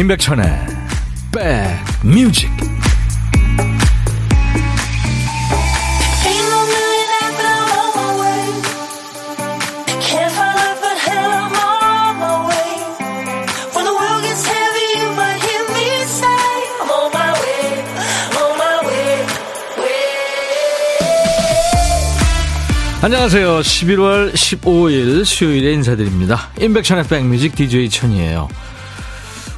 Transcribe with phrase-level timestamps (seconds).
[0.00, 0.46] 임백천의
[2.02, 2.48] 백뮤직
[23.02, 23.60] 안녕하세요.
[23.60, 26.48] 11월 15일 수요일에 인사드립니다.
[26.58, 28.48] 임백천의 백뮤직 DJ 천이에요.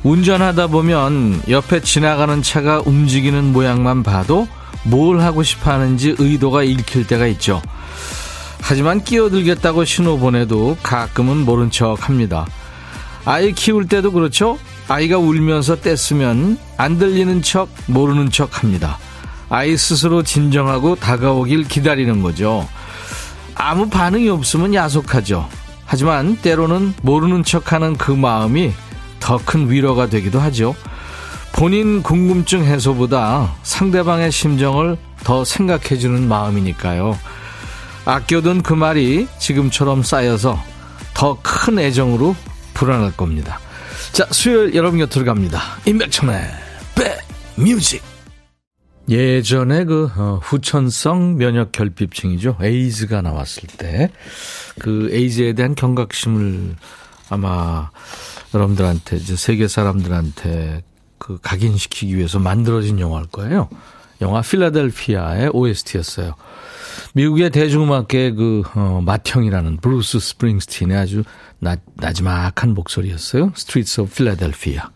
[0.04, 4.48] 운전하다 보면 옆에 지나가는 차가 움직이는 모양만 봐도
[4.84, 7.62] 뭘 하고 싶어 하는지 의도가 읽힐 때가 있죠.
[8.60, 12.46] 하지만 끼어들겠다고 신호 보내도 가끔은 모른 척 합니다.
[13.24, 14.58] 아이 키울 때도 그렇죠?
[14.88, 18.98] 아이가 울면서 뗐으면 안 들리는 척, 모르는 척 합니다.
[19.48, 22.66] 아이 스스로 진정하고 다가오길 기다리는 거죠.
[23.54, 25.48] 아무 반응이 없으면 야속하죠.
[25.84, 28.72] 하지만 때로는 모르는 척하는 그 마음이
[29.22, 30.74] 더 큰 위로가 되기도 하죠.
[31.52, 37.18] 본인 궁금증 해소보다 상대방의 심정을 더 생각해주는 마음이니까요.
[38.04, 40.58] 아껴둔 그 말이 지금처럼 쌓여서
[41.14, 42.34] 더 큰 애정으로
[42.74, 43.60] 불어날 겁니다.
[44.12, 45.60] 자, 수요일 여러분 곁으로 갑니다.
[45.86, 46.40] 임백천의
[47.56, 48.02] 백뮤직.
[49.08, 52.58] 예전에 그 어, 후천성 면역 결핍증이죠.
[52.62, 54.10] 에이즈가 나왔을 때
[54.78, 56.76] 그 에이즈에 대한 경각심을
[57.28, 57.90] 아마
[58.54, 60.82] 여러분들한테 이제 세계 사람들한테
[61.18, 63.68] 그 각인시키기 위해서 만들어진 영화일 거예요.
[64.20, 66.34] 영화 필라델피아의 OST였어요.
[67.14, 71.24] 미국의 대중음악계의 그 어, 맏형이라는 브루스 스프링스틴의 아주
[71.58, 73.52] 나, 나지막한 목소리였어요.
[73.54, 74.90] Streets of Philadelphia.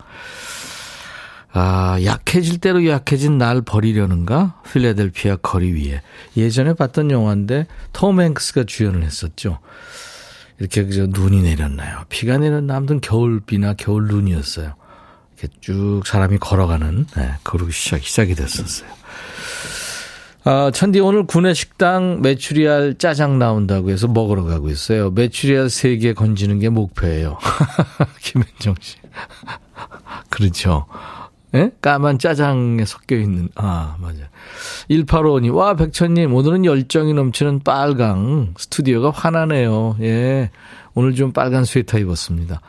[1.53, 4.61] 아, 약해질 대로 약해진 날 버리려는가?
[4.73, 6.03] 필라델피아 거리 위에.
[6.37, 9.59] 예전에 봤던 영화인데 톰 행크스가 주연을 했었죠.
[10.59, 12.05] 이렇게 그저 눈이 내렸나요?
[12.09, 12.77] 비가 내렸나?
[12.77, 14.75] 아무튼 겨울비나 겨울 눈이었어요.
[15.39, 18.89] 이렇게 쭉 사람이 걸어가는, 네, 그러고 시작, 시작이 됐었어요.
[20.45, 25.11] 아, 천디 오늘 구내 식당 메추리알 짜장 나온다고 해서 먹으러 가고 있어요.
[25.11, 27.37] 메추리알 3개 건지는 게 목표예요.
[28.23, 28.97] 김현정 씨.
[30.31, 30.87] 그렇죠.
[31.57, 31.71] 예?
[31.81, 34.19] 까만 짜장에 섞여 있는, 아, 맞아.
[34.91, 38.55] 1855님, 와, 백천님, 오늘은 열정이 넘치는 빨강.
[38.59, 39.97] 스튜디오가 환하네요.
[40.01, 40.51] 예.
[40.95, 42.61] 오늘 좀 빨간 스웨터 입었습니다.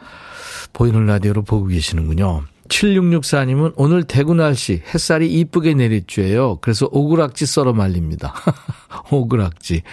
[0.73, 2.43] 보이는 라디오로 보고 계시는군요.
[2.67, 6.59] 7664님은 오늘 대구 날씨 햇살이 이쁘게 내리쬐요.
[6.61, 8.33] 그래서 오그락지 썰어 말립니다.
[9.11, 9.83] 오그락지.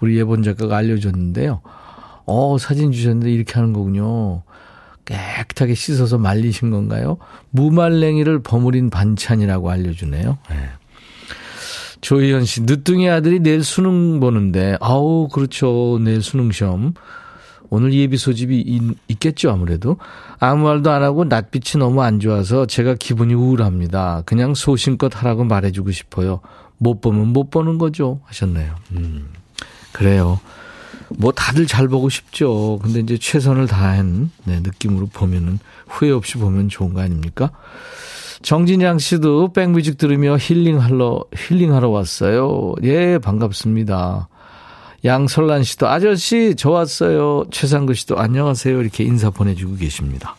[0.00, 1.60] 우리 예본 작가가 알려줬는데요.
[2.26, 4.42] 어, 사진 주셨는데 이렇게 하는 거군요.
[5.04, 7.18] 깨끗하게 씻어서 말리신 건가요?
[7.50, 10.38] 무말랭이를 버무린 반찬이라고 알려주네요.
[10.50, 10.56] 네.
[12.00, 15.98] 조희연 씨, 늦둥이 아들이 내일 수능 보는데, 아우, 그렇죠.
[16.02, 16.94] 내일 수능 시험.
[17.68, 18.60] 오늘 예비 소집이
[19.08, 19.96] 있, 겠죠 아무래도.
[20.40, 24.22] 아무 말도 안 하고 낯빛이 너무 안 좋아서 제가 기분이 우울합니다.
[24.26, 26.40] 그냥 소신껏 하라고 말해주고 싶어요.
[26.78, 28.20] 못 보면 못 보는 거죠.
[28.24, 28.74] 하셨네요.
[28.92, 29.28] 음,
[29.92, 30.40] 그래요.
[31.16, 32.78] 뭐 다들 잘 보고 싶죠.
[32.82, 37.50] 근데 이제 최선을 다한 네, 느낌으로 보면은 후회 없이 보면 좋은 거 아닙니까?
[38.42, 42.74] 정진양 씨도 백뮤직 들으며 힐링하러 힐링하러 왔어요.
[42.84, 44.28] 예, 반갑습니다.
[45.04, 47.44] 양설란 씨도 아저씨 저 왔어요.
[47.50, 48.80] 최상근 씨도 안녕하세요.
[48.80, 50.36] 이렇게 인사 보내주고 계십니다.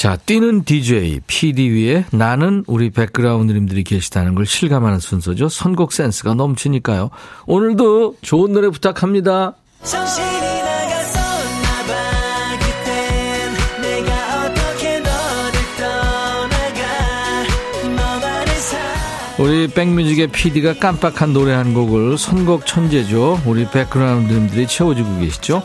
[0.00, 5.50] 자, 뛰는 DJ, PD 위에 나는 우리 백그라운드님들이 계시다는 걸 실감하는 순서죠.
[5.50, 7.10] 선곡 센스가 넘치니까요.
[7.46, 9.56] 오늘도 좋은 노래 부탁합니다.
[19.40, 23.40] 우리 백뮤직의 PD가 깜빡한 노래 한 곡을 선곡 천재죠.
[23.46, 25.62] 우리 백그라운드님들이 채워주고 계시죠.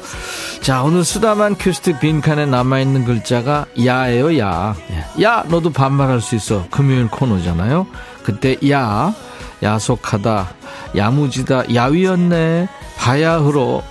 [0.61, 4.77] 자, 오늘 쓰다만 큐시트 빈칸에 남아있는 글자가 야예요, 야.
[5.21, 6.65] 야, 너도 반말할 수 있어.
[6.71, 7.85] 금요일 코너잖아요.
[8.23, 9.13] 그때 야,
[9.61, 10.53] 야속하다,
[10.95, 13.83] 야무지다, 야위였네, 바야 흐로.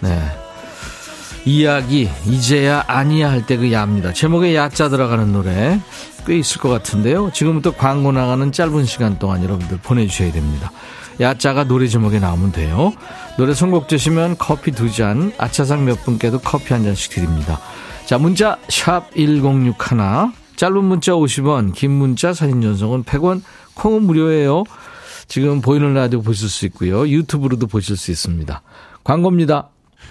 [0.00, 0.41] 네.
[1.44, 4.12] 이야기, 이제야 아니야 할 때 그 야입니다.
[4.12, 5.80] 제목에 야자 들어가는 노래.
[6.24, 7.30] 꽤 있을 것 같은데요.
[7.32, 10.70] 지금부터 광고 나가는 짧은 시간 동안 여러분들 보내주셔야 됩니다.
[11.20, 12.92] 야자가 노래 제목에 나오면 돼요.
[13.38, 17.58] 노래 선곡 되시면 커피 두 잔, 아차상 몇 분께도 커피 한 잔씩 드립니다.
[18.06, 23.42] 자, 문자 샵 1061, 짧은 문자 50원, 긴 문자 사진 전송은 100원,
[23.74, 24.62] 콩은 무료예요.
[25.26, 27.08] 지금 보이는 라디오 보실 수 있고요.
[27.08, 28.62] 유튜브로도 보실 수 있습니다.
[29.02, 29.70] 광고입니다.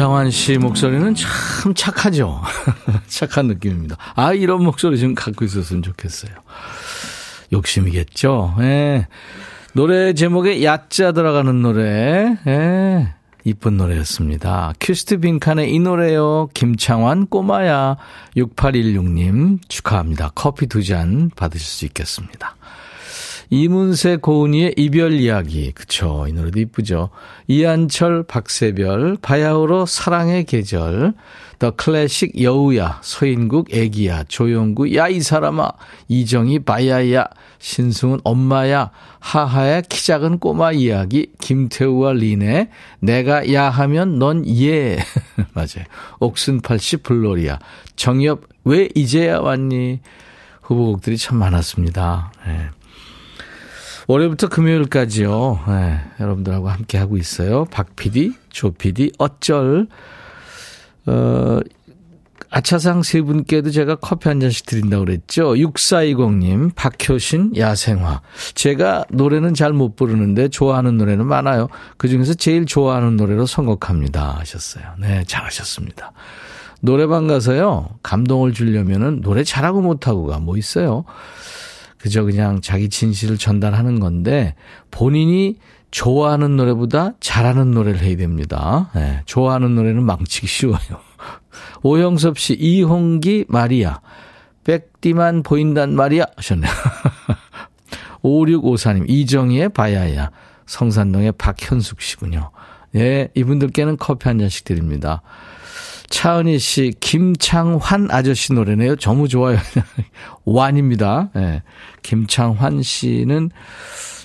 [0.00, 2.40] 김창완 씨 목소리는 참 착하죠.
[3.06, 3.98] 착한 느낌입니다.
[4.14, 6.32] 아, 이런 목소리 좀 갖고 있었으면 좋겠어요.
[7.52, 8.54] 욕심이겠죠.
[8.60, 9.06] 예.
[9.74, 12.34] 노래 제목에 야자 들어가는 노래.
[12.46, 13.12] 예.
[13.44, 14.72] 이쁜 노래였습니다.
[14.80, 16.48] 큐스트 빈칸의 이 노래요.
[16.54, 17.98] 김창완 꼬마야
[18.38, 20.30] 6816님 축하합니다.
[20.34, 22.56] 커피 두 잔 받으실 수 있겠습니다.
[23.50, 25.72] 이문세 고은희의 이별 이야기.
[25.72, 26.26] 그쵸.
[26.28, 27.10] 이 노래도 이쁘죠.
[27.48, 31.14] 이한철 박새별 바야흐로 사랑의 계절.
[31.58, 35.70] 더 클래식 여우야 서인국 애기야 조용구 야 이 사람아
[36.08, 37.26] 이정희 바야야
[37.58, 42.70] 신승은 엄마야 하하의 키 작은 꼬마 이야기 김태우와 린의
[43.00, 44.96] 내가 야 하면 넌 예.
[45.52, 45.84] 맞아요.
[46.20, 47.58] 옥순팔씨 블로리아
[47.94, 50.00] 정엽 왜 이제야 왔니
[50.62, 52.32] 후보곡들이 참 많았습니다.
[52.46, 52.70] 네.
[54.10, 55.60] 월요일부터 금요일까지요.
[55.68, 57.64] 네, 여러분들하고 함께 하고 있어요.
[57.66, 59.86] 박 PD, 조 PD, 어쩔.
[61.06, 61.60] 어,
[62.50, 65.52] 아차상 세 분께도 제가 커피 한 잔씩 드린다고 그랬죠.
[65.54, 68.20] 6420님, 박효신, 야생화.
[68.56, 71.68] 제가 노래는 잘 못 부르는데 좋아하는 노래는 많아요.
[71.96, 74.38] 그 중에서 제일 좋아하는 노래로 선곡합니다.
[74.40, 74.86] 하셨어요.
[74.98, 76.10] 네, 잘하셨습니다.
[76.80, 81.04] 노래방 가서요, 감동을 주려면은 노래 잘하고 못하고가 뭐 있어요.
[82.00, 84.54] 그저 그냥 자기 진실을 전달하는 건데
[84.90, 85.56] 본인이
[85.90, 88.90] 좋아하는 노래보다 잘하는 노래를 해야 됩니다.
[88.94, 90.78] 네, 좋아하는 노래는 망치기 쉬워요.
[91.82, 94.00] 오영섭 씨, 이홍기 마리아.
[94.64, 96.24] 백디만 보인단 말이야.
[96.36, 96.70] 하셨네요.
[98.22, 100.30] 5654님, 이정희의 바야야.
[100.66, 102.50] 성산동의 박현숙 씨군요.
[102.94, 105.22] 예, 이분들께는 커피 한 잔씩 드립니다.
[106.10, 108.96] 차은희 씨, 김창환 아저씨 노래네요.
[108.96, 109.58] 너무 좋아요.
[110.44, 111.30] 완입니다.
[111.36, 111.62] 예.
[112.02, 113.50] 김창환 씨는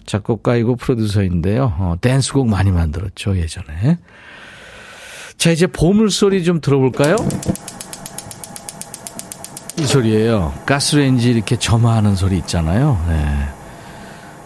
[0.05, 1.73] 작곡가이고 프로듀서인데요.
[1.77, 3.99] 어, 댄스곡 많이 만들었죠, 예전에.
[5.37, 7.15] 자, 이제 보물소리 좀 들어볼까요?
[9.77, 10.53] 이 소리예요.
[10.65, 13.03] 가스레인지 이렇게 점화하는 소리 있잖아요.
[13.07, 13.64] 네.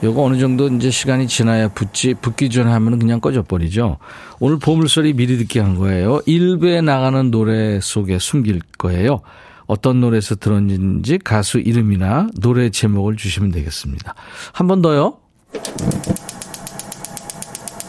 [0.02, 3.98] 요거 어느 정도 이제 시간이 지나야 붙지, 붙기 전에 하면 그냥 꺼져버리죠.
[4.40, 6.22] 오늘 보물소리 미리 듣게 한 거예요.
[6.26, 9.22] 일부에 나가는 노래 속에 숨길 거예요.
[9.68, 14.16] 어떤 노래에서 들었는지 가수 이름이나 노래 제목을 주시면 되겠습니다.
[14.54, 15.18] 한 번 더요.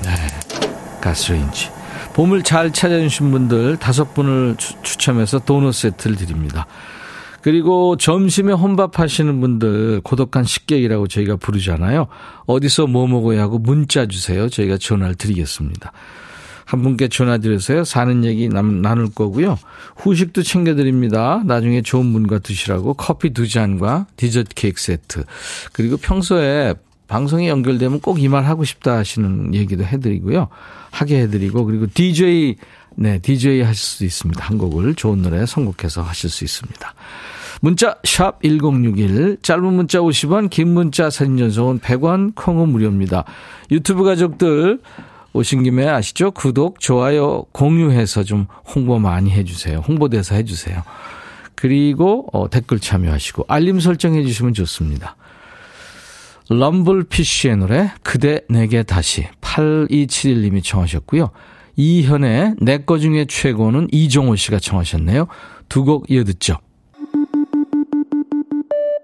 [0.05, 0.11] 네.
[1.01, 1.71] 가스레인지.
[2.13, 6.67] 봄을 잘 찾아주신 분들 다섯 분을 추첨해서 도넛 세트를 드립니다.
[7.43, 12.07] 그리고 점심에 혼밥 하시는 분들 고독한 식객이라고 저희가 부르잖아요.
[12.47, 14.49] 어디서 뭐 먹어야 하고 문자 주세요.
[14.49, 15.93] 저희가 전화를 드리겠습니다.
[16.67, 17.83] 한 분께 전화 드려서요.
[17.85, 19.59] 사는 얘기 나눌 거고요.
[19.97, 21.43] 후식도 챙겨드립니다.
[21.45, 25.25] 나중에 좋은 분과 드시라고 커피 두 잔과 디저트 케이크 세트.
[25.73, 26.75] 그리고 평소에
[27.09, 30.47] 방송이 연결되면 꼭 이 말 하고 싶다 하시는 얘기도 해드리고요.
[30.93, 32.55] 하게 해드리고 그리고 DJ
[32.97, 34.45] 네 DJ 하실 수 있습니다.
[34.45, 36.95] 한 곡을 좋은 노래 선곡해서 하실 수 있습니다.
[37.61, 43.25] 문자 샵 1061, 짧은 문자 50원, 긴 문자 사진 전송은 100원, 콩은 무료입니다.
[43.71, 44.81] 유튜브 가족들
[45.33, 46.31] 오신 김에 아시죠?
[46.33, 49.79] 구독, 좋아요, 공유해서 좀 홍보 많이 해주세요.
[49.87, 50.83] 홍보대사 해주세요.
[51.55, 55.17] 그리고 어, 댓글 참여하시고 알림 설정해 주시면 좋습니다.
[56.49, 61.31] 럼블피쉬의 노래 그대 내게 다시 8271님이 청하셨고요.
[61.81, 65.27] 이현의 내 거 중에 최고는 이종호 씨가 청하셨네요.
[65.69, 66.59] 두 곡 이어듣죠.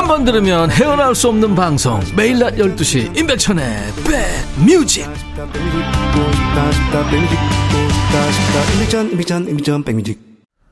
[0.00, 2.00] 한 번 들으면 헤어나올 수 없는 방송.
[2.16, 3.92] 매일 낮 12시 임백천의
[9.84, 10.18] 백뮤직.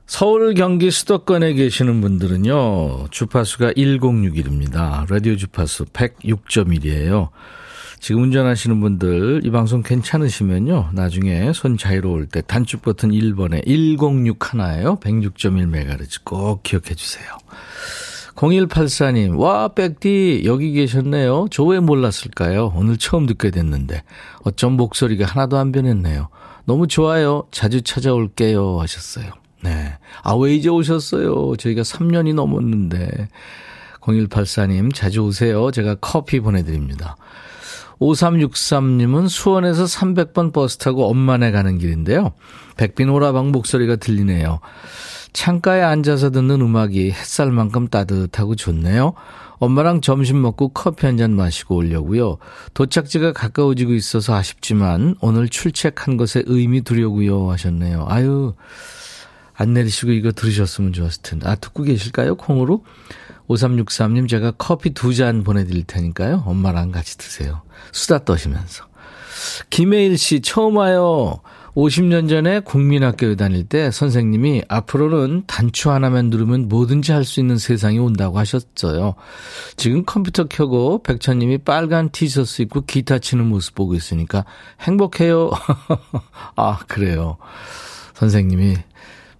[0.07, 5.07] 서울 경기 수도권에 계시는 분들은요 주파수가 1061입니다.
[5.07, 7.29] 라디오 주파수 106.1이에요.
[7.99, 14.99] 지금 운전하시는 분들 이 방송 괜찮으시면요 나중에 손 자유로울 때 단축 버튼 1번에 106 하나예요.
[14.99, 17.27] 106.1MHz 꼭 기억해 주세요
[18.39, 21.47] 0184님, 와, 백디, 여기 계셨네요.
[21.51, 22.71] 저 왜 몰랐을까요?
[22.73, 24.03] 오늘 처음 듣게 됐는데.
[24.43, 26.29] 어쩜 목소리가 하나도 안 변했네요.
[26.63, 27.43] 너무 좋아요.
[27.51, 28.79] 자주 찾아올게요.
[28.79, 29.33] 하셨어요.
[29.61, 29.93] 네.
[30.23, 31.57] 아, 왜 이제 오셨어요?
[31.57, 33.27] 저희가 3년이 넘었는데.
[33.99, 35.69] 0184님, 자주 오세요.
[35.71, 37.17] 제가 커피 보내드립니다.
[38.01, 42.33] 5363님은 수원에서 300번 버스 타고 엄마네 가는 길인데요.
[42.77, 44.59] 백빈 오라방 목소리가 들리네요.
[45.33, 49.13] 창가에 앉아서 듣는 음악이 햇살만큼 따뜻하고 좋네요.
[49.59, 52.37] 엄마랑 점심 먹고 커피 한 잔 마시고 오려고요.
[52.73, 58.05] 도착지가 가까워지고 있어서 아쉽지만 오늘 출첵한 것에 의미 두려고요 하셨네요.
[58.07, 58.53] 아유
[59.53, 61.49] 안 내리시고 이거 들으셨으면 좋았을 텐데.
[61.49, 62.85] 아 듣고 계실까요 콩으로?
[63.49, 66.43] 5363님 제가 커피 두 잔 보내드릴 테니까요.
[66.45, 67.61] 엄마랑 같이 드세요.
[67.91, 68.85] 수다 떠시면서.
[69.69, 71.39] 김혜일 씨 처음 와요.
[71.75, 77.99] 50년 전에 국민학교에 다닐 때 선생님이 앞으로는 단추 하나만 누르면 뭐든지 할 수 있는 세상이
[77.99, 79.15] 온다고 하셨어요.
[79.77, 84.45] 지금 컴퓨터 켜고 백천님이 빨간 티셔츠 입고 기타 치는 모습 보고 있으니까
[84.81, 85.51] 행복해요.
[86.55, 87.37] 아, 그래요.
[88.15, 88.75] 선생님이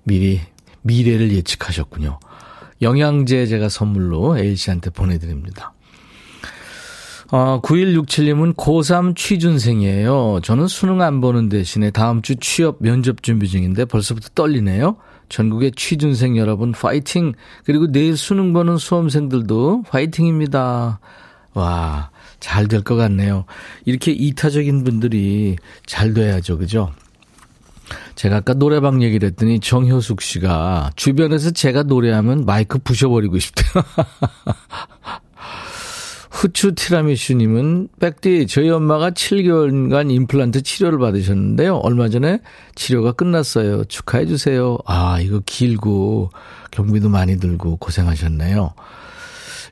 [0.03, 0.39] 미리
[0.83, 2.19] 미래를 예측하셨군요.
[2.81, 5.73] 영양제 제가 선물로 A씨한테 보내드립니다.
[7.31, 10.39] 어, 9167님은 고3 취준생이에요.
[10.43, 14.95] 저는 수능 안 보는 대신에 다음 주 취업 면접 준비 중인데 벌써부터 떨리네요.
[15.29, 17.33] 전국의 취준생 여러분 파이팅!
[17.65, 20.99] 그리고 내일 수능 보는 수험생들도 파이팅입니다.
[21.53, 22.09] 와,
[22.39, 23.45] 잘 될 것 같네요.
[23.85, 25.55] 이렇게 이타적인 분들이
[25.85, 26.57] 잘 돼야죠.
[26.57, 26.91] 그죠?
[28.15, 33.83] 제가 아까 노래방 얘기를 했더니 정효숙 씨가 주변에서 제가 노래하면 마이크 부셔버리고 싶대요.
[36.39, 41.77] 후추 티라미슈님은 백디 저희 엄마가 7개월간 임플란트 치료를 받으셨는데요.
[41.77, 42.39] 얼마 전에
[42.75, 43.83] 치료가 끝났어요.
[43.85, 44.77] 축하해 주세요.
[44.85, 46.29] 아 이거 길고
[46.71, 48.73] 경비도 많이 들고 고생하셨네요.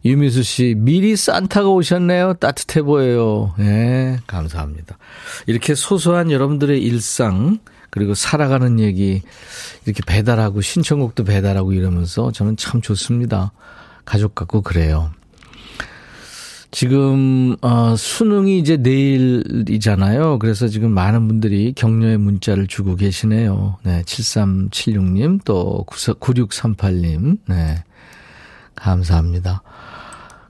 [0.03, 2.33] 유미수 씨 미리 산타가 오셨네요.
[2.35, 3.53] 따뜻해 보여요.
[3.57, 4.97] 네 감사합니다.
[5.45, 7.59] 이렇게 소소한 여러분들의 일상
[7.89, 9.21] 그리고 살아가는 얘기
[9.85, 13.51] 이렇게 배달하고 신청곡도 배달하고 이러면서 저는 참 좋습니다.
[14.05, 15.11] 가족 같고 그래요.
[16.69, 20.39] 지금 어 수능이 이제 내일이잖아요.
[20.39, 23.77] 그래서 지금 많은 분들이 격려의 문자를 주고 계시네요.
[23.83, 27.39] 네, 7376님 또 9638님.
[27.47, 27.83] 네.
[28.75, 29.61] 감사합니다.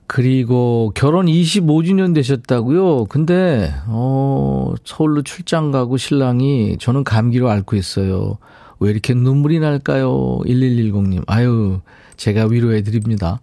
[0.08, 3.04] 그리고 결혼 25주년 되셨다고요?
[3.04, 8.38] 근데 어 서울로 출장 가고 신랑이 저는 감기로 앓고 있어요.
[8.80, 10.38] 왜 이렇게 눈물이 날까요?
[10.46, 11.24] 1110님.
[11.26, 11.80] 아유,
[12.16, 13.40] 제가 위로해 드립니다.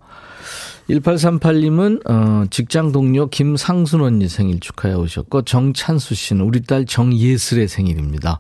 [0.90, 8.40] 1838님은 어, 직장 동료 김상순 언니 생일 축하해 오셨고 정찬수 씨는 우리 딸 정예슬의 생일입니다.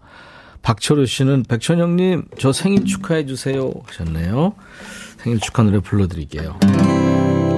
[0.62, 4.53] 박철우 씨는 백천영 님 저 생일 축하해 주세요 하셨네요.
[5.17, 6.58] 생일 축하 노래 불러 드릴게요.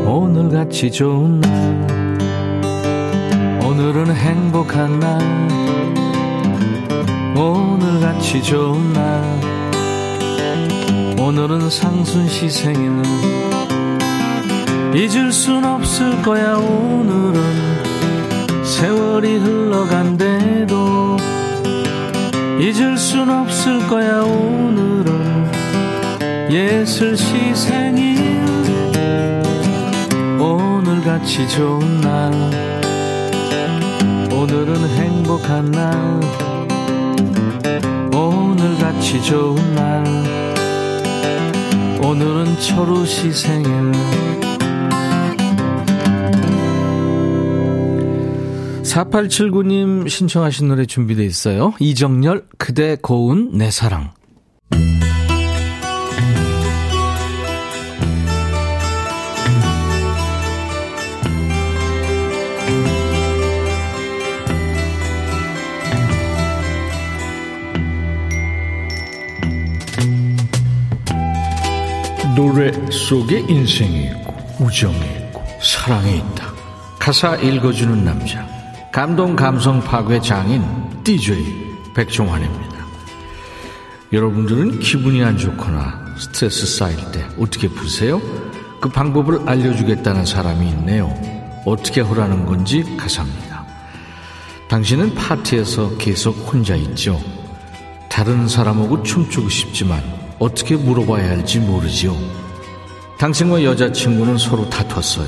[0.08, 1.52] 오늘같이 좋은 날.
[3.62, 5.20] 오늘은 행복한 날.
[7.36, 9.22] 오늘같이 좋은 날.
[11.20, 13.04] 오늘은 상순 씨 생일
[14.96, 17.44] 잊을 순 없을 거야 오늘은.
[18.64, 21.18] 세월이 흘러간대도
[22.62, 25.52] 잊을 순 없을 거야 오늘은.
[26.50, 28.37] 예슬 시 생일
[31.18, 32.32] 같이 좋은 날
[34.32, 36.22] 오늘은 행복한 날
[38.14, 40.06] 오늘 같이 좋은 날
[42.04, 43.72] 오늘은 철우 시 생일
[48.84, 51.74] 4879님 신청하신 노래 준비되어 있어요.
[51.80, 54.12] 이정열, 그대 고운 내 사랑.
[72.38, 76.54] 노래 속에 인생이 있고, 우정이 있고, 사랑이 있다.
[77.00, 78.48] 가사 읽어주는 남자.
[78.92, 80.64] 감동 감성 파괴 장인
[81.04, 81.44] DJ
[81.96, 82.78] 백종환입니다.
[84.14, 88.22] 여러분들은 기분이 안 좋거나 스트레스 쌓일 때 어떻게 푸세요?
[88.80, 91.12] 그 방법을 알려주겠다는 사람이 있네요.
[91.66, 93.66] 어떻게 하라는 건지 가사입니다.
[94.70, 97.20] 당신은 파티에서 계속 혼자 있죠.
[98.10, 102.16] 다른 사람하고 춤추고 싶지만 어떻게 물어봐야 할지 모르지요.
[103.18, 105.28] 당신과 여자친구는 서로 다퉜어요.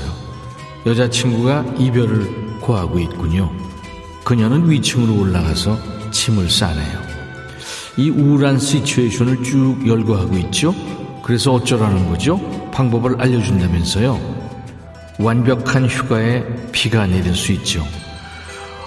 [0.86, 3.50] 여자친구가 이별을 고하고 있군요.
[4.24, 5.78] 그녀는 위층으로 올라가서
[6.12, 7.00] 침을 싸네요.
[7.96, 10.74] 이 우울한 시츄에이션을 쭉 열거하고 있죠.
[11.22, 12.38] 그래서 어쩌라는 거죠?
[12.70, 14.40] 방법을 알려준다면서요.
[15.18, 17.84] 완벽한 휴가에 비가 내릴 수 있죠.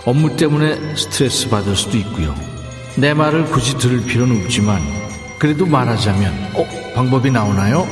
[0.06, 2.34] 업무 때문에 스트레스 받을 수도 있고요.
[2.98, 4.82] 내 말을 굳이 들을 필요는 없지만
[5.40, 7.88] 그래도 말하자면 어 방법이 나오나요?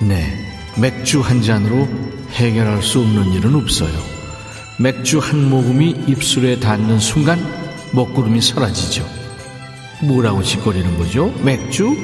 [0.00, 0.46] 네
[0.78, 1.88] 맥주 한 잔으로
[2.32, 3.96] 해결할 수 없는 일은 없어요.
[4.78, 7.38] 맥주 한 모금이 입술에 닿는 순간
[7.92, 9.06] 먹구름이 사라지죠.
[10.02, 11.32] 뭐라고 짓거리는 거죠?
[11.42, 11.96] 맥주?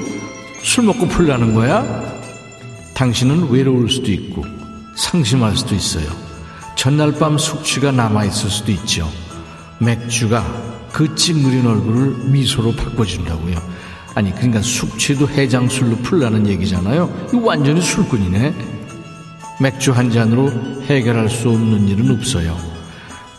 [0.62, 1.84] 술 먹고 풀라는 거야?
[2.94, 4.44] 당신은 외로울 수도 있고
[4.96, 6.06] 상심할 수도 있어요.
[6.76, 9.10] 전날 밤 숙취가 남아있을 수도 있죠.
[9.78, 10.44] 맥주가
[10.92, 13.56] 그 찡그린 얼굴을 미소로 바꿔준다고요.
[14.14, 17.28] 아니, 그러니까 숙취도 해장술로 풀라는 얘기잖아요.
[17.28, 18.54] 이거 완전히 술꾼이네.
[19.60, 20.50] 맥주 한 잔으로
[20.84, 22.56] 해결할 수 없는 일은 없어요.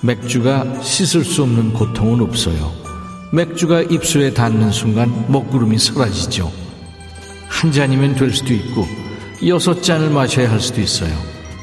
[0.02, 2.72] 맥주가 씻을 수 없는 고통은 없어요.
[3.32, 6.52] 맥주가 입술에 닿는 순간 먹구름이 사라지죠.
[7.48, 8.88] 한 잔이면 될 수도 있고,
[9.46, 11.14] 여섯 잔을 마셔야 할 수도 있어요.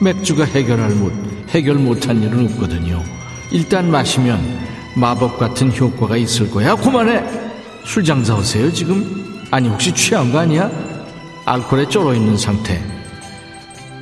[0.00, 1.12] 맥주가 해결할 못,
[1.48, 3.02] 해결 못한 일은 없거든요.
[3.50, 4.40] 일단 마시면
[4.94, 6.74] 마법 같은 효과가 있을 거야.
[6.76, 7.49] 그만해!
[7.84, 9.46] 술 장사 하세요, 지금?
[9.50, 10.70] 아니, 혹시 취한 거 아니야?
[11.44, 12.80] 알코올에 쩔어 있는 상태.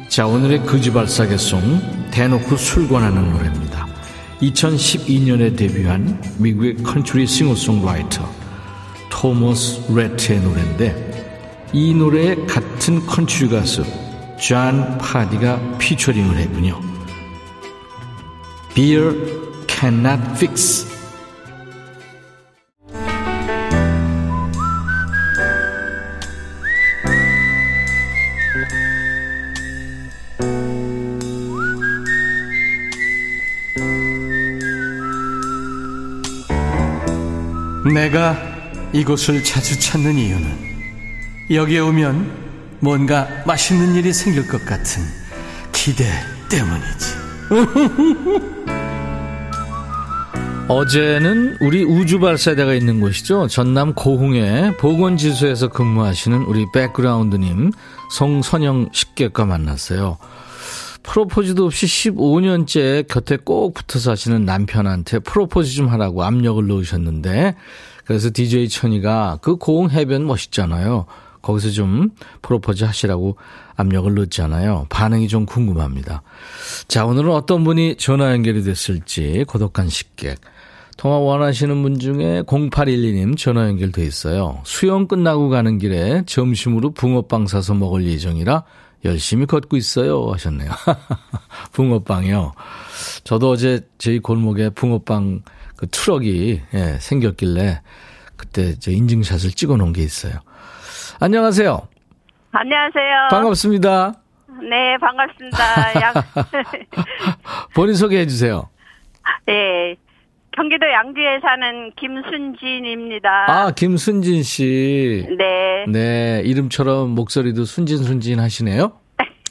[0.08, 3.86] 자, 오늘의 거지발싸개송, 대놓고 술 권하는 노래입니다.
[4.42, 8.28] 2012년에 데뷔한 미국의 컨트리 싱어송라이터,
[9.10, 13.84] 토머스 레트의 노래인데, 이 노래에 같은 컨트리 가수,
[14.38, 16.80] 존 파디가 피처링을 했군요.
[18.74, 19.14] Beer
[19.66, 20.97] cannot fix.
[37.98, 38.38] 내가
[38.92, 40.46] 이곳을 자주 찾는 이유는
[41.50, 45.02] 여기에 오면 뭔가 맛있는 일이 생길 것 같은
[45.72, 46.04] 기대
[46.48, 47.14] 때문이지.
[50.68, 53.48] 어제는 우리 우주발사대가 있는 곳이죠.
[53.48, 57.72] 전남 고흥의 보건지수에서 근무하시는 우리 백그라운드님
[58.12, 60.18] 송선영 식객과 만났어요.
[61.08, 67.54] 프로포즈도 없이 15년째 곁에 꼭 붙어 사시는 남편한테 프로포즈 좀 하라고 압력을 넣으셨는데
[68.08, 71.04] 그래서 DJ 천이가 그 고흥 해변 멋있잖아요.
[71.42, 72.08] 거기서 좀
[72.40, 73.36] 프로포즈 하시라고
[73.76, 74.86] 압력을 넣었잖아요.
[74.88, 76.22] 반응이 좀 궁금합니다.
[76.88, 80.40] 자, 오늘은 어떤 분이 전화 연결이 됐을지 고독한 식객.
[80.96, 84.62] 통화 원하시는 분 중에 0812님 전화 연결돼 있어요.
[84.64, 88.64] 수영 끝나고 가는 길에 점심으로 붕어빵 사서 먹을 예정이라
[89.04, 90.70] 열심히 걷고 있어요 하셨네요.
[91.72, 92.52] 붕어빵이요.
[93.24, 95.42] 저도 어제 저희 골목에 붕어빵
[95.78, 97.80] 그 트럭이 예, 생겼길래
[98.36, 100.32] 그때 저 인증샷을 찍어 놓은 게 있어요.
[101.20, 101.88] 안녕하세요.
[102.50, 103.28] 안녕하세요.
[103.30, 104.12] 반갑습니다.
[104.68, 105.58] 네, 반갑습니다.
[106.02, 106.14] 양...
[107.74, 108.68] 본인 소개해 주세요.
[109.46, 109.94] 네.
[110.50, 113.28] 경기도 양주에 사는 김순진입니다.
[113.48, 115.24] 아, 김순진 씨.
[115.38, 115.84] 네.
[115.86, 118.98] 네, 이름처럼 목소리도 순진순진 하시네요?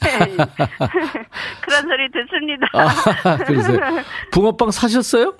[0.00, 2.66] 그런 소리 듣습니다.
[2.74, 3.78] 아, 그러세요.
[4.30, 5.34] 붕어빵 사셨어요?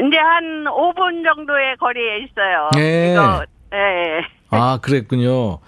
[0.00, 2.68] 이제 한 5분 정도의 거리에 있어요.
[2.74, 3.12] 네.
[3.12, 4.20] 이거, 네.
[4.50, 5.58] 아, 그랬군요.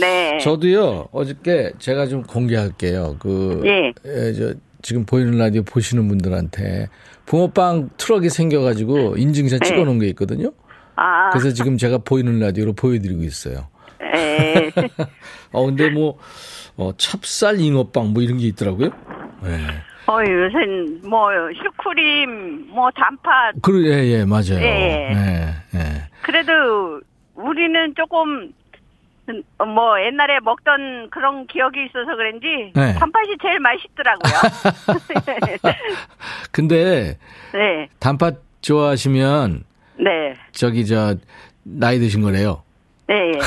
[0.00, 0.38] 네.
[0.38, 3.16] 저도요, 어저께 제가 좀 공개할게요.
[3.18, 3.92] 그, 예.
[4.06, 6.88] 예, 저, 지금 보이는 라디오 보시는 분들한테
[7.26, 9.66] 붕어빵 트럭이 생겨가지고 인증샷 네.
[9.66, 10.52] 찍어 놓은 게 있거든요.
[10.96, 11.30] 아.
[11.30, 13.68] 그래서 지금 제가 보이는 라디오로 보여드리고 있어요.
[14.00, 14.70] 네.
[15.52, 16.18] 어, 근데 뭐,
[16.76, 18.90] 어, 찹쌀 잉어빵 뭐 이런 게 있더라고요.
[19.42, 19.58] 네.
[20.10, 20.58] 어, 요새
[21.06, 23.54] 뭐 슈크림, 뭐 단팥.
[23.62, 24.56] 그, 예, 예, 맞아요.
[24.56, 25.14] 예.
[25.14, 25.80] 네, 네.
[26.22, 27.00] 그래도
[27.36, 28.52] 우리는 조금
[29.58, 32.94] 뭐 옛날에 먹던 그런 기억이 있어서 그런지 네.
[32.94, 34.32] 단팥이 제일 맛있더라고요.
[36.50, 37.16] 근데
[37.52, 37.88] 네.
[38.00, 39.62] 단팥 좋아하시면
[39.98, 40.34] 네.
[40.50, 41.14] 저기 저
[41.62, 42.64] 나이 드신 거래요.
[43.06, 43.14] 네.
[43.14, 43.38] 예.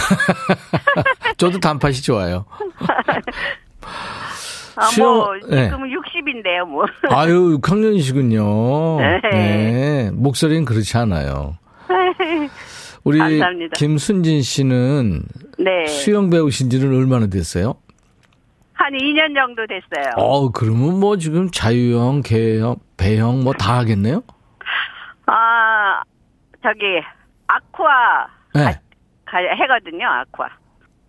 [1.36, 2.46] 저도 단팥이 좋아요.
[4.76, 5.66] 아, 뭐 네.
[5.66, 6.86] 지금 60인데요, 뭐.
[7.12, 8.98] 아유, 6학년이시군요.
[9.00, 9.30] 네.
[9.32, 10.12] 네.
[10.14, 11.58] 목소리는 그렇지 않아요.
[13.04, 13.74] 우리 감사합니다.
[13.76, 15.24] 김순진 씨는
[15.60, 15.88] 네.
[15.88, 17.76] 수영 배우신 지는 얼마나 됐어요?
[18.74, 20.14] 한 2년 정도 됐어요.
[20.18, 24.24] 어, 그러면 뭐 지금 자유형, 개형, 배형 뭐 다 하겠네요?
[25.26, 26.02] 아,
[26.62, 26.80] 저기
[27.48, 28.64] 아쿠아 네.
[28.64, 28.72] 가,
[29.26, 30.48] 가- 해거든요, 아쿠아.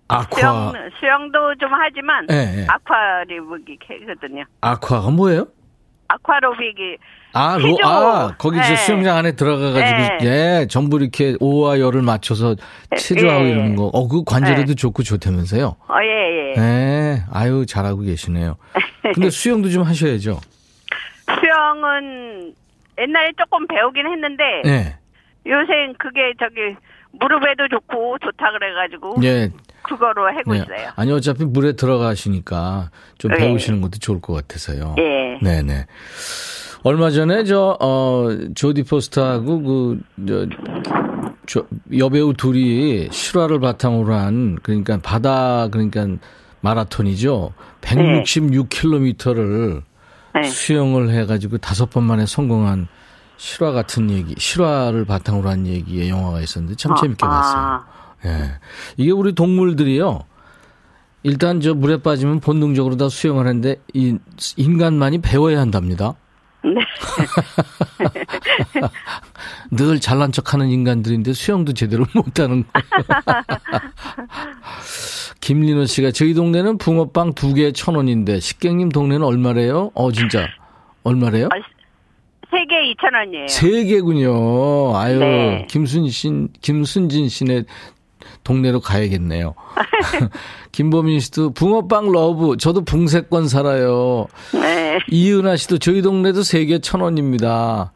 [0.09, 0.39] 아쿠아.
[0.39, 2.67] 수영 수영 도 좀 하지만 네, 네.
[2.69, 4.45] 아쿠아리빅이 하거든요.
[4.61, 5.47] 아쿠아가 뭐예요?
[6.09, 6.97] 아쿠아로빅이
[7.37, 7.77] 아, 로.
[7.83, 8.77] 아, 거기 저 네.
[8.77, 10.19] 수영장 안에 들어가가지고, 네.
[10.61, 12.55] 예, 전부 이렇게 오와 열을 맞춰서
[12.97, 13.51] 체조하고 예.
[13.51, 13.87] 이러는 거.
[13.93, 15.67] 어, 그 관절에도 좋고 좋다면서요?
[15.89, 16.61] 어, 예, 예.
[16.61, 17.23] 네.
[17.33, 18.57] 아유, 잘하고 계시네요.
[19.15, 20.39] 근데 수영도 좀 하셔야죠.
[21.41, 22.55] 수영은
[23.01, 24.97] 옛날에 조금 배우긴 했는데 네.
[25.47, 26.77] 요새 그게 저기
[27.13, 29.51] 무릎에도 좋고 좋다 그래가지고 예.
[29.85, 30.59] 그거로 하고 네.
[30.59, 30.91] 있어요.
[30.97, 33.39] 아니 어차피 물에 들어가시니까 좀 네.
[33.39, 34.97] 배우시는 것도 좋을 것 같아서요.
[34.99, 35.39] 예.
[35.43, 35.87] 네네.
[36.83, 40.47] 얼마 전에 저, 어, 조디 포스터하고 그, 저,
[41.47, 41.65] 저,
[41.97, 46.07] 여배우 둘이 실화를 바탕으로 한, 그러니까 바다, 그러니까
[46.61, 47.55] 마라톤이죠.
[47.81, 49.83] 166km를
[50.35, 50.43] 네.
[50.43, 52.89] 수영을 해가지고 다섯 번 만에 성공한
[53.37, 57.94] 실화 같은 얘기, 실화를 바탕으로 한 얘기의 영화가 있었는데 참 재밌게 아, 봤어요.
[58.25, 58.53] 예.
[58.97, 60.21] 이게 우리 동물들이요.
[61.23, 64.19] 일단 저 물에 빠지면 본능적으로 다 수영을 하는데 이
[64.57, 66.15] 인간만이 배워야 한답니다.
[66.63, 66.71] 네.
[69.71, 72.69] 늘 잘난 척하는 인간들인데 수영도 제대로 못하는 거.
[75.41, 79.91] 김린호 씨가 저희 동네는 붕어빵 두 개에 천 원인데 식객님 동네는 얼마래요?
[79.95, 80.47] 어 진짜
[81.03, 81.47] 얼마래요?
[81.47, 81.57] 아,
[82.51, 83.49] 세개 2천 원이에요.
[83.49, 84.97] 세 개군요.
[84.97, 85.67] 아유 네.
[85.69, 86.31] 김순 씨,
[86.63, 87.65] 김순진 씨네
[88.45, 89.55] 동네로 가야겠네요.
[90.73, 92.57] 김보민 씨도 붕어빵 love.
[92.57, 94.27] 저도 붕세권 살아요.
[94.53, 94.99] 네.
[95.11, 97.93] 이은하 씨도 저희 동네도 세개천 원입니다.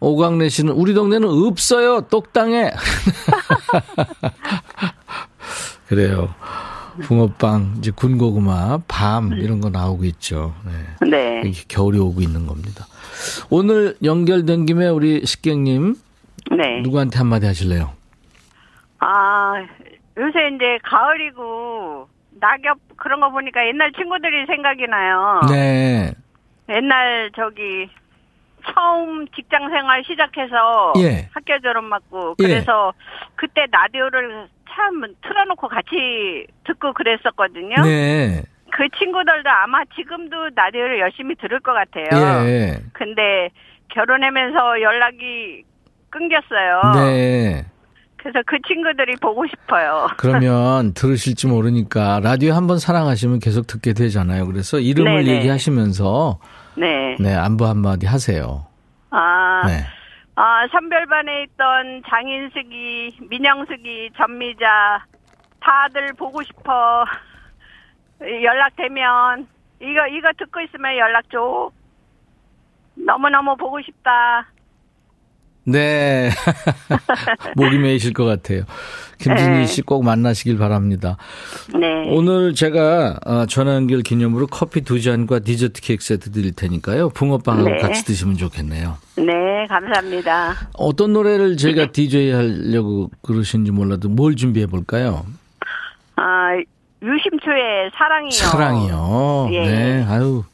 [0.00, 2.02] 오광래 씨는 우리 동네는 없어요.
[2.02, 2.70] 똑당에.
[5.88, 6.34] 그래요.
[7.02, 10.54] 붕어빵, 이제 군고구마, 밤 이런 거 나오고 있죠.
[11.00, 11.10] 네.
[11.10, 11.52] 네.
[11.66, 12.86] 겨울이 오고 있는 겁니다.
[13.50, 15.96] 오늘 연결된 김에 우리 식객님
[16.56, 16.80] 네.
[16.82, 17.90] 누구한테 한마디 하실래요?
[19.00, 19.54] 아,
[20.16, 22.08] 요새 이제 가을이고
[22.40, 25.40] 낙엽 그런 거 보니까 옛날 친구들이 생각이 나요.
[25.48, 26.12] 네.
[26.68, 27.88] 옛날 저기
[28.66, 31.28] 처음 직장 생활 시작해서 예.
[31.32, 32.46] 학교 졸업 맞고 예.
[32.46, 32.92] 그래서
[33.34, 37.82] 그때 라디오를 참 틀어놓고 같이 듣고 그랬었거든요.
[37.82, 38.42] 네.
[38.72, 42.46] 그 친구들도 아마 지금도 라디오를 열심히 들을 것 같아요.
[42.46, 42.78] 예.
[42.92, 43.50] 근데
[43.90, 45.64] 결혼하면서 연락이
[46.10, 46.80] 끊겼어요.
[46.94, 47.64] 네.
[48.24, 50.08] 그래서 그 친구들이 보고 싶어요.
[50.16, 54.46] 그러면 들으실지 모르니까 라디오 한번 사랑하시면 계속 듣게 되잖아요.
[54.46, 55.36] 그래서 이름을 네네.
[55.36, 56.38] 얘기하시면서
[56.74, 57.16] 네.
[57.20, 58.64] 네, 안부 한마디 하세요.
[59.10, 59.84] 아, 네.
[60.36, 65.04] 아, 선별반에 있던 장인숙이, 민영숙이, 전미자,
[65.60, 67.04] 다들 보고 싶어.
[68.20, 69.46] 연락되면,
[69.82, 71.70] 이거, 이거 듣고 있으면 연락 줘.
[72.94, 74.48] 너무너무 보고 싶다.
[75.64, 76.30] 네.
[77.56, 78.64] 목이 메이실 것 같아요.
[79.18, 79.66] 김진희 네.
[79.66, 81.16] 씨꼭 만나시길 바랍니다.
[81.72, 82.10] 네.
[82.10, 87.10] 오늘 제가 어, 전화 연결 기념으로 커피 두 잔과 디저트 케이크 세트 드릴 테니까요.
[87.10, 87.78] 붕어빵하고 네.
[87.78, 88.98] 같이 드시면 좋겠네요.
[89.16, 90.54] 네, 감사합니다.
[90.74, 95.24] 어떤 노래를 저희가 DJ 하려고 그러신지 몰라도 뭘 준비해 볼까요?
[96.16, 96.50] 아,
[97.02, 98.30] 유심초의 사랑이요.
[98.30, 99.48] 사랑이요.
[99.52, 99.60] 예.
[99.66, 100.04] 네.
[100.08, 100.44] 아유.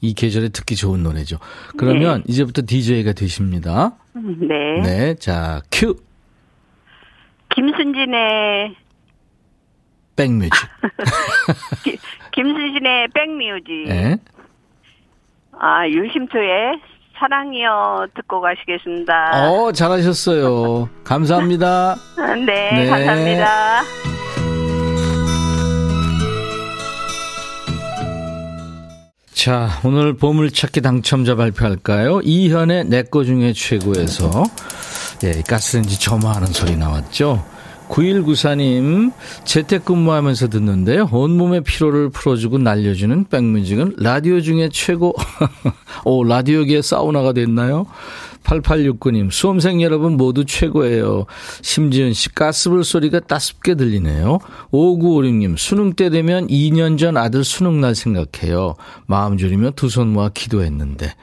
[0.00, 1.38] 이 계절에 듣기 좋은 노래죠.
[1.78, 3.92] 그러면 이제부터 DJ가 되십니다.
[4.48, 4.80] 네.
[4.82, 5.14] 네.
[5.16, 5.94] 자, 큐.
[7.54, 8.74] 김순진의,
[10.16, 10.52] 백뮤직.
[11.84, 11.98] 기-
[12.32, 13.88] 김순진의 백뮤직.
[13.88, 14.16] 네.
[15.58, 16.80] 아, 유심초의
[17.18, 19.48] 사랑이요 듣고 가시겠습니다.
[19.50, 20.88] 어, 잘하셨어요.
[21.04, 21.94] 감사합니다.
[22.44, 22.86] 네, 네.
[22.88, 24.13] 감사합니다.
[29.34, 32.20] 자, 오늘 보물찾기 당첨자 발표할까요?
[32.22, 34.44] 이현의 내 거 중에 최고에서
[35.24, 37.44] 예, 가스레인지 점화하는 소리 나왔죠.
[37.88, 39.12] 9194님,
[39.44, 41.08] 재택근무하면서 듣는데요.
[41.12, 45.14] 온몸의 피로를 풀어주고 날려주는 백뮤직은 라디오 중에 최고.
[46.04, 47.86] 오, 라디오계의 사우나가 됐나요?
[48.44, 51.24] 8869님, 수험생 여러분 모두 최고예요.
[51.62, 54.38] 심지은 씨, 가스불 소리가 따숩게 들리네요.
[54.70, 58.74] 5956님, 수능 때 되면 2년 전 아들 수능 날 생각해요.
[59.06, 61.14] 마음 졸이며 두 손 모아 기도했는데.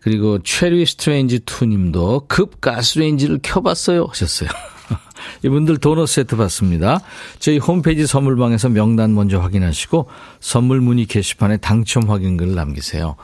[0.00, 4.50] 그리고 체리 스트레인지 투님도 급 가스레인지를 켜봤어요 하셨어요.
[5.44, 7.00] 이분들 도넛 세트 받습니다.
[7.38, 10.08] 저희 홈페이지 선물방에서 명단 먼저 확인하시고
[10.40, 13.14] 선물 문의 게시판에 당첨 확인글을 남기세요.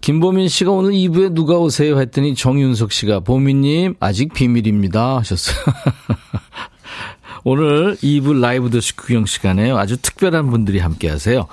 [0.00, 5.56] 김보민 씨가 오늘 2부에 누가 오세요 했더니 정윤석 씨가 보민님 아직 비밀입니다 하셨어요.
[7.44, 9.78] 오늘 2부 라이브 더시 구경 시간에요.
[9.78, 11.46] 아주 특별한 분들이 함께 하세요.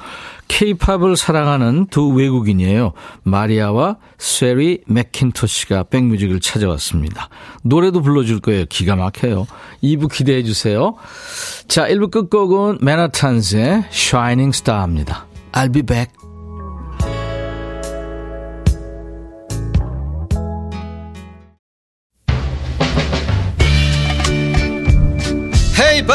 [0.47, 2.93] 케이팝을 사랑하는 두 외국인이에요.
[3.23, 7.29] 마리아와 세리 맥킨토시가 백뮤직을 찾아왔습니다.
[7.63, 8.65] 노래도 불러줄 거예요.
[8.69, 9.47] 기가 막혀요.
[9.83, 10.95] 2부 기대해 주세요.
[11.67, 15.27] 자, 1부 끝곡은 맨하탄스의 Shining Star입니다.
[15.53, 16.22] I'll be back.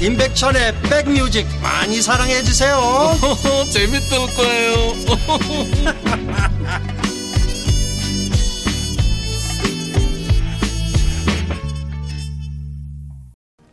[0.00, 2.78] 임백천의 백뮤직 많이 사랑해 주세요
[3.72, 4.92] 재밌을 거예요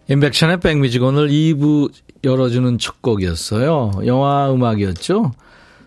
[0.08, 1.92] 임백천의 백뮤직 오늘 2부
[2.24, 3.92] 열어주는 첫 곡이었어요.
[4.06, 5.32] 영화 음악이었죠.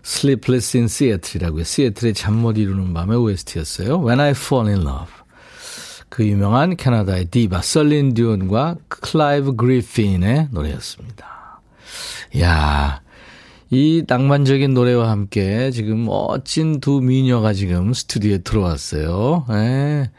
[0.05, 1.63] Sleepless in Seattle이라고요.
[1.63, 3.99] 시애틀의 잠 못 이루는 밤의 OST였어요.
[4.05, 5.18] When I Fall in Love.
[6.09, 11.61] 그 유명한 캐나다의 디바 셀린 디온과 클라이브 그리핀의 노래였습니다.
[12.39, 13.01] 야,
[13.69, 19.45] 이 낭만적인 노래와 함께 지금 멋진 두 미녀가 지금 스튜디오에 들어왔어요.
[19.51, 20.11] 예.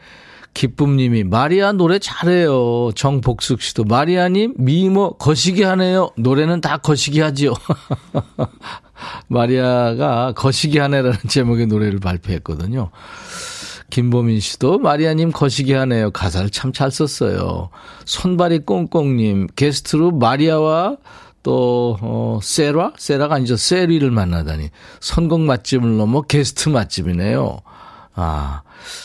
[0.53, 2.91] 기쁨님이 마리아 노래 잘해요.
[2.93, 6.11] 정복숙 씨도 마리아님 미모 거시기 하네요.
[6.17, 7.53] 노래는 다 거시기 하지요.
[9.27, 12.91] 마리아가 거시기 하네라는 제목의 노래를 발표했거든요.
[13.91, 16.09] 김보민 씨도 마리아님 거시기 하네요.
[16.09, 17.69] 가사를 참 잘 썼어요.
[18.05, 20.97] 손발이 꽁꽁님 게스트로 마리아와
[21.43, 22.93] 또, 어, 세라?
[22.97, 23.55] 세라가 아니죠.
[23.57, 24.69] 세리를 만나다니.
[24.99, 27.59] 선곡 맛집을 넘어 게스트 맛집이네요.
[28.13, 28.61] 아,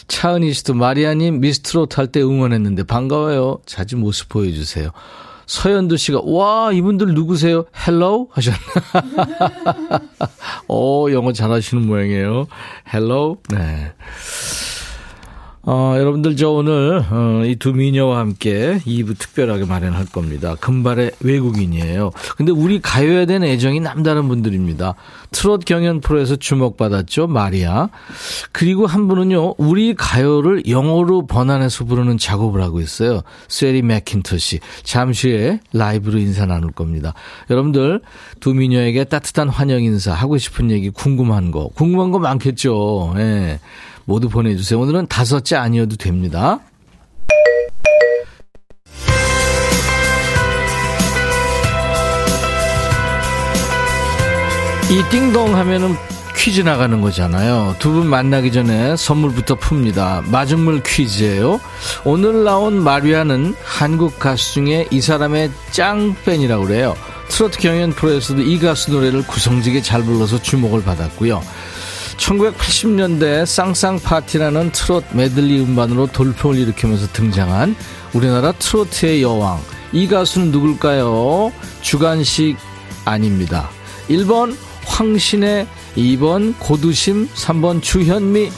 [0.09, 3.59] 차은희 씨도 마리아님 미스트롯 할 때 응원했는데 반가워요.
[3.66, 4.90] 자주 모습 보여주세요.
[5.46, 7.64] 서현두 씨가 와 이분들 누구세요?
[7.87, 8.59] Hello 하셨나?
[10.68, 12.46] 오 영어 잘하시는 모양이에요.
[12.92, 13.92] Hello 네.
[15.68, 20.55] 어, 여러분들 저 오늘 어, 이두 미녀와 함께 2부 특별하게 마련할 겁니다.
[20.61, 22.12] 금발의 외국인이에요.
[22.37, 24.94] 근데 우리 가요에 대한 애정이 남다른 분들입니다.
[25.33, 27.26] 트롯 경연 프로에서 주목받았죠.
[27.26, 27.88] 마리아.
[28.52, 29.57] 그리고 한 분은요.
[29.59, 33.22] 우리 가요를 영어로 번안해서 부르는 작업을 하고 있어요.
[33.48, 34.61] 세리 맥킨터시.
[34.85, 37.12] 잠시 후에 라이브로 인사 나눌 겁니다.
[37.50, 38.02] 여러분들
[38.38, 43.14] 두 미녀에게 따뜻한 환영 인사 하고 싶은 얘기 궁금한 거 궁금한 거 많겠죠.
[43.16, 43.59] 예.
[44.06, 44.80] 모두 보내주세요.
[44.80, 46.60] 오늘은 다섯째 아니어도 됩니다.
[54.90, 55.96] 이 띵동 하면은
[56.36, 57.74] 퀴즈 나가는 거잖아요.
[57.80, 60.22] 두 분 만나기 전에 선물부터 풉니다.
[60.30, 61.60] 마중물 퀴즈예요.
[62.04, 66.94] 오늘 나온 마리아는 한국 가수 중에 이 사람의 짱팬이라고 그래요.
[67.28, 71.42] 트로트 경연 프로에서도 이 가수 노래를 구성지게 잘 불러서 주목을 받았고요.
[72.16, 77.76] 1980년대 쌍쌍 파티라는 트롯 메들리 음반으로 돌풍을 일으키면서 등장한
[78.12, 79.61] 우리나라 트로트의 여왕.
[79.92, 81.52] 이 가수는 누굴까요?
[81.83, 82.57] 주간식
[83.05, 83.68] 아닙니다.
[84.09, 88.50] 1번 황신혜, 2번 고두심, 3번 주현미.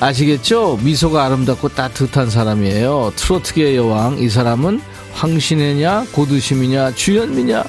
[0.00, 0.78] 아시겠죠?
[0.82, 3.12] 미소가 아름답고 따뜻한 사람이에요.
[3.16, 4.18] 트로트계의 여왕.
[4.18, 4.80] 이 사람은
[5.12, 7.64] 황신혜냐, 고두심이냐, 주현미냐?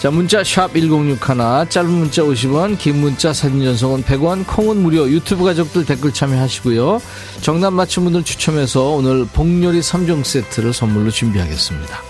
[0.00, 5.44] 자, 문자 샵 1061, 짧은 문자 50원, 긴 문자 사진 전송은 100원, 콩은 무료, 유튜브
[5.44, 7.02] 가족들 댓글 참여하시고요.
[7.42, 12.09] 정답 맞춘 분들 추첨해서 오늘 복요리 3종 세트를 선물로 준비하겠습니다.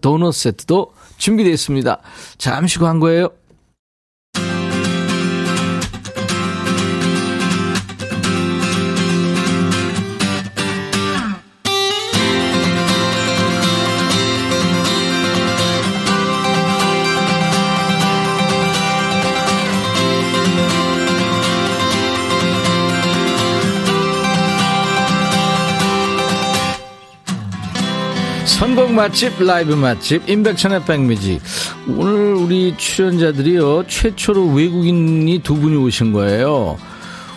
[0.00, 2.00] 도넛 세트도 준비되어 있습니다.
[2.38, 3.30] 잠시 광고예요.
[28.90, 31.40] 선곡 맛집 라이브 맛집 임백천의 백뮤직
[31.88, 36.76] 오늘 우리 출연자들이요 최초로 외국인이 두 분이 오신 거예요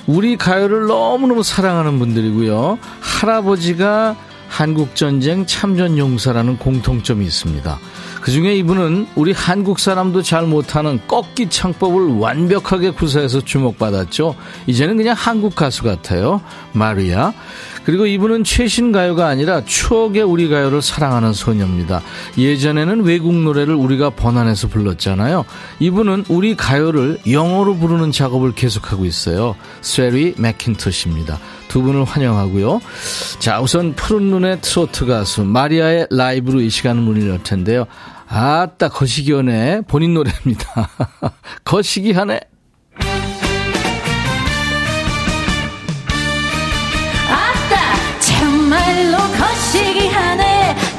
[0.08, 4.16] 우리 가요를 너무너무 사랑하는 분들이고요 할아버지가
[4.50, 7.80] 한국전쟁 참전용사라는 공통점이 있습니다
[8.24, 14.38] 그 중에 이분은 우리 한국 사람도 잘 못하는 꺾기 창법을 완벽하게 구사해서 주목받았죠.
[14.66, 16.40] 이제는 그냥 한국 가수 같아요.
[16.72, 17.34] 마리아.
[17.86, 22.02] 그리고 이분은 최신 가요가 아니라 추억의 우리 가요를 사랑하는 소녀입니다.
[22.38, 25.46] 예전에는 외국 노래를 우리가 번안해서 불렀잖아요.
[25.80, 29.56] 이분은 우리 가요를 영어로 부르는 작업을 계속하고 있어요.
[29.82, 31.40] 세리 맥킨토시입니다.
[31.68, 32.82] 두 분을 환영하고요.
[33.40, 37.86] 자, 우선 푸른 눈의 트로트 가수 마리아의 라이브로 이 시간을 문을 열 텐데요.
[38.28, 40.90] 아따 거시기 하네 본인 노래입니다.
[41.64, 42.40] 거시기 하네.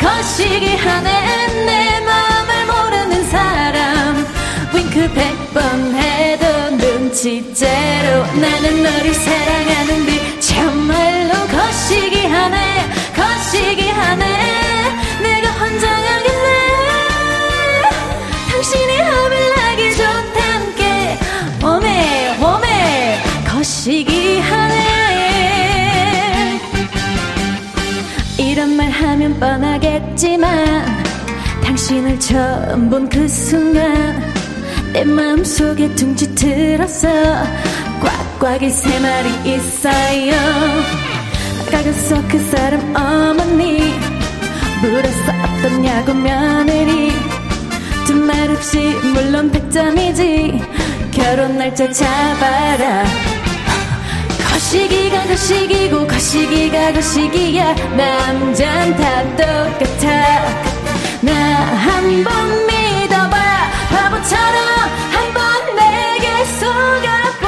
[0.05, 1.09] 거시기하네 거시기 하네
[1.65, 4.27] 내 맘을 모르는 사람.
[4.75, 6.45] 윙크 백번 해도
[6.77, 12.57] 눈치째로 나는 너를 사랑하는 데 참말로 거시기 하네
[13.17, 14.25] 거시기 하네.
[15.23, 16.49] 내가 환장하겠네
[18.51, 21.19] 당신이 합을 나기 좋단께.
[21.65, 24.75] 오메 오메 거시기 하네.
[28.37, 30.85] 이런 말 하면 뻔하 겠지만
[31.63, 34.21] 당신을 처음 본 그 순간
[34.93, 37.09] 내 마음속에 둥지 틀었어
[38.41, 40.33] 꽉꽉이 세 마리 있어요.
[41.71, 43.95] 가겠어 그 사람 어머니.
[44.83, 47.13] 물었어 어떻냐고 며느리.
[48.07, 48.79] 두말 없이
[49.15, 50.61] 물론 백점이지.
[51.13, 53.05] 결혼 날짜 잡아라
[54.75, 60.05] 거시기가 거시기고 거시기가 거시기야 남잔 다 똑같아.
[61.23, 61.31] 나
[61.85, 63.37] 한 번 믿어봐.
[63.95, 64.59] 바보처럼
[65.15, 66.27] 한 번 내게
[66.59, 67.47] 속아봐.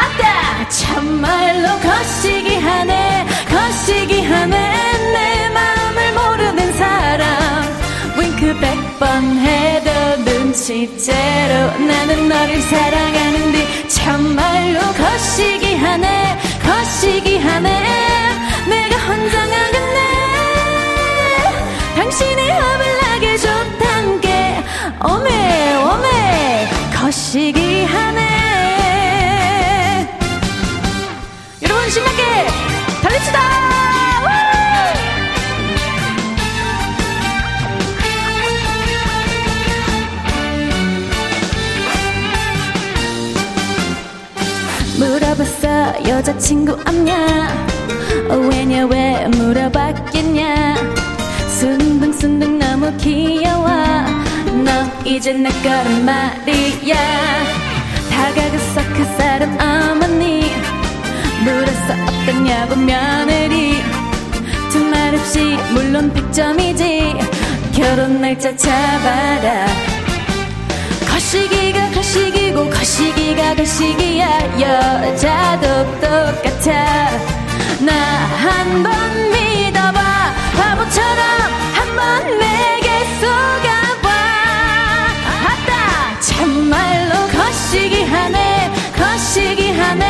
[0.00, 3.26] 아따 참말로 거시기 하네.
[3.48, 4.56] 거시기 하네.
[5.14, 7.24] 내 마음을 모르는 사람.
[8.18, 9.57] 윙크 백번 해
[10.68, 17.70] 도 눈치채로 나는 너를 사랑하는데 참말로 거시기 하네 거시기 하네.
[18.68, 19.98] 내가 환장하겠네.
[21.96, 24.62] 당신이 합을 나게 좋단게
[25.04, 28.28] 오메 오메 거시기 하네.
[31.62, 32.67] 여러분 신나게
[46.06, 47.48] 여자친구 없냐?
[48.30, 50.74] 어, 왜냐 왜 물어봤겠냐?
[51.48, 53.66] 순둥순둥 너무 귀여워.
[54.64, 54.70] 너
[55.04, 56.96] 이제 내 거란 말이야.
[58.10, 60.50] 다가갔어 그 사람 어머니.
[61.44, 63.82] 물었어 어떠냐고 며느리.
[64.70, 67.14] 두말 없이 물론 백점이지.
[67.74, 69.66] 결혼 날짜 잡아라
[71.28, 74.26] 거시기가 거시기고 거시기가 거시기야.
[74.58, 75.66] 여자도
[76.00, 76.72] 똑같아.
[77.84, 77.92] 나
[78.40, 78.92] 한 번
[79.32, 80.00] 믿어봐.
[80.56, 81.20] 바보처럼
[81.76, 82.88] 한 번 내게
[83.20, 84.08] 속아봐.
[85.48, 86.20] 아따!
[86.20, 88.72] 참말로 거시기 하네.
[88.96, 90.04] 거시기 하네.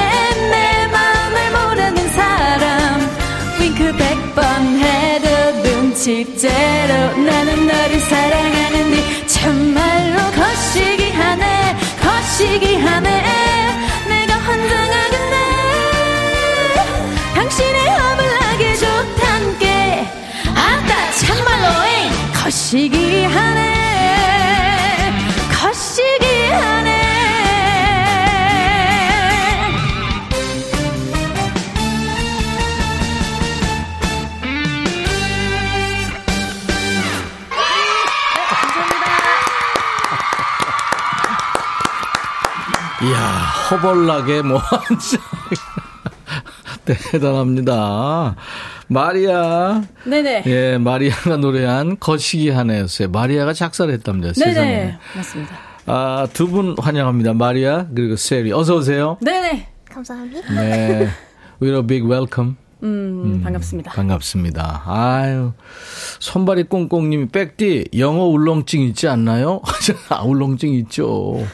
[0.52, 3.10] 내 마음을 모르는 사람.
[3.58, 5.28] 윙크 백번 해도
[5.64, 9.97] 눈치채로 나는 너를 사랑하는데 참말로
[10.78, 13.10] 거시기 하네 거시기 하네.
[14.08, 15.36] 내가 환장하겠네.
[17.34, 20.06] 당신의 합을 나게 좋단 게
[20.54, 22.12] 아따 참말로 잉.
[22.32, 23.97] 거시기 하네 거시기하네
[43.02, 43.16] 이야,
[43.70, 45.20] 허벌나게 뭐, 완전.
[46.84, 48.34] 대단합니다.
[48.88, 49.82] 마리아.
[50.04, 53.08] 네네 예, 마리아가 노래한 거시기 하나였어요.
[53.10, 54.32] 마리아가 작사를 했답니다.
[54.34, 54.70] 세상에.
[54.70, 55.54] 네네 맞습니다
[55.86, 57.34] 아, 두 분 환영합니다.
[57.34, 58.52] 마리아, 그리고 세리.
[58.52, 59.18] 어서오세요.
[59.20, 60.52] 네네 감사합니다.
[60.54, 61.08] 네.
[61.60, 62.56] We're a big welcome.
[62.82, 64.82] 음, 반갑습니다 반갑습니다.
[64.86, 65.52] 아유.
[66.20, 69.60] 손발이 꽁꽁님이 백디 영어 울렁증 있지 않나요?
[70.10, 71.44] 아, 울렁증 있죠.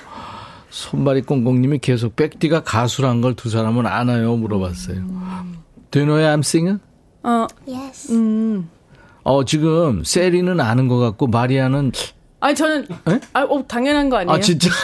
[0.74, 4.34] 손발이 꽁꽁님이 계속 백디가 가수란 걸 두 사람은 아나요?
[4.36, 4.96] 물어봤어요.
[5.92, 6.80] Do you know I'm singer?
[7.22, 8.12] 어, Yes.
[8.12, 8.68] 음.
[9.22, 11.92] 어, 지금 세리는 아는 것 같고 마리아는
[12.40, 13.20] 아니 저는 에?
[13.32, 14.36] 아, 어, 당연한 거 아니에요?
[14.36, 14.68] 아 진짜.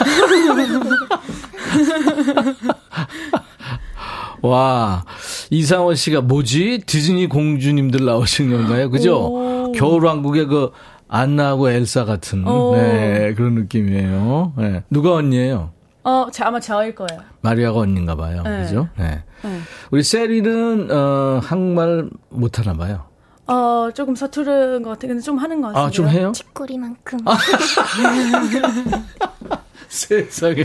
[4.43, 5.05] 와
[5.51, 8.91] 이상원 씨가 뭐지 디즈니 공주님들 나오신 건가요?
[8.91, 9.17] 그죠?
[9.19, 9.73] 오.
[9.73, 10.71] 겨울왕국의 그
[11.09, 12.77] 안나하고 엘사 같은 오.
[12.77, 14.53] 네, 그런 느낌이에요.
[14.57, 14.83] 네.
[14.89, 15.73] 누가 언니예요?
[16.03, 17.21] 어, 제, 아마 저일 거예요.
[17.43, 18.43] 마리아가 언니인가 봐요.
[18.45, 18.63] 네.
[18.63, 18.89] 그죠?
[18.99, 19.23] 네.
[19.43, 19.61] 네.
[19.91, 23.05] 우리 세리는 어, 한국말 못 하나 봐요.
[23.47, 25.09] 어, 조금 서투른 것 같아.
[25.09, 25.85] 근데 좀 하는 것 같아요.
[25.85, 26.33] 아, 좀 해요?
[26.55, 27.19] 꼬리만큼.
[29.89, 30.65] 세상에.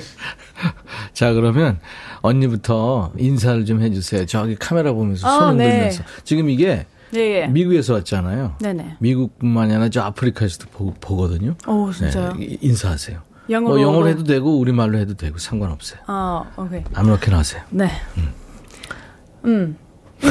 [1.13, 1.79] 자, 그러면
[2.21, 4.27] 언니부터 인사를 좀 해주세요.
[4.27, 5.65] 저기 카메라 보면서 아, 손 네.
[5.65, 6.03] 흔들면서.
[6.23, 7.47] 지금 이게 예, 예.
[7.47, 8.55] 미국에서 왔잖아요.
[8.61, 8.97] 네네.
[8.99, 11.55] 미국뿐만 이 아니라 저 아프리카에서도 보, 보거든요.
[11.67, 12.33] 오, 진짜요?
[12.33, 13.19] 네, 인사하세요.
[13.49, 13.75] 영어로.
[13.75, 15.99] 뭐 영어로 해도 되고 우리말로 해도 되고 상관없어요.
[16.07, 16.83] 아, 오케이.
[16.93, 17.61] 아무렇게나 하세요.
[17.69, 17.89] 네.
[18.17, 18.33] 음.
[19.45, 19.77] 음.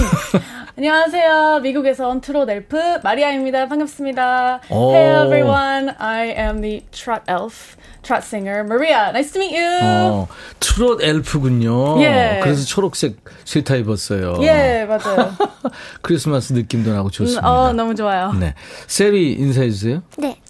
[0.77, 1.61] 안녕하세요.
[1.63, 3.69] 미국에서 온 트롯 엘프 마리아입니다.
[3.69, 4.61] 반갑습니다.
[4.71, 4.93] 오.
[4.93, 5.95] Hey everyone.
[5.99, 9.11] I am the trot elf, trot singer Maria.
[9.11, 9.79] Nice to meet you.
[9.85, 12.03] 어, 트롯 엘프군요.
[12.03, 12.41] 예.
[12.43, 14.39] 그래서 초록색 세타 입었어요.
[14.43, 15.33] 예, 맞아요.
[16.03, 17.49] 크리스마스 느낌도 나고 음, 좋습니다.
[17.49, 18.33] 어, 너무 좋아요.
[18.33, 18.55] 네.
[18.89, 20.03] 세리 인사해 주세요.
[20.19, 20.41] 네.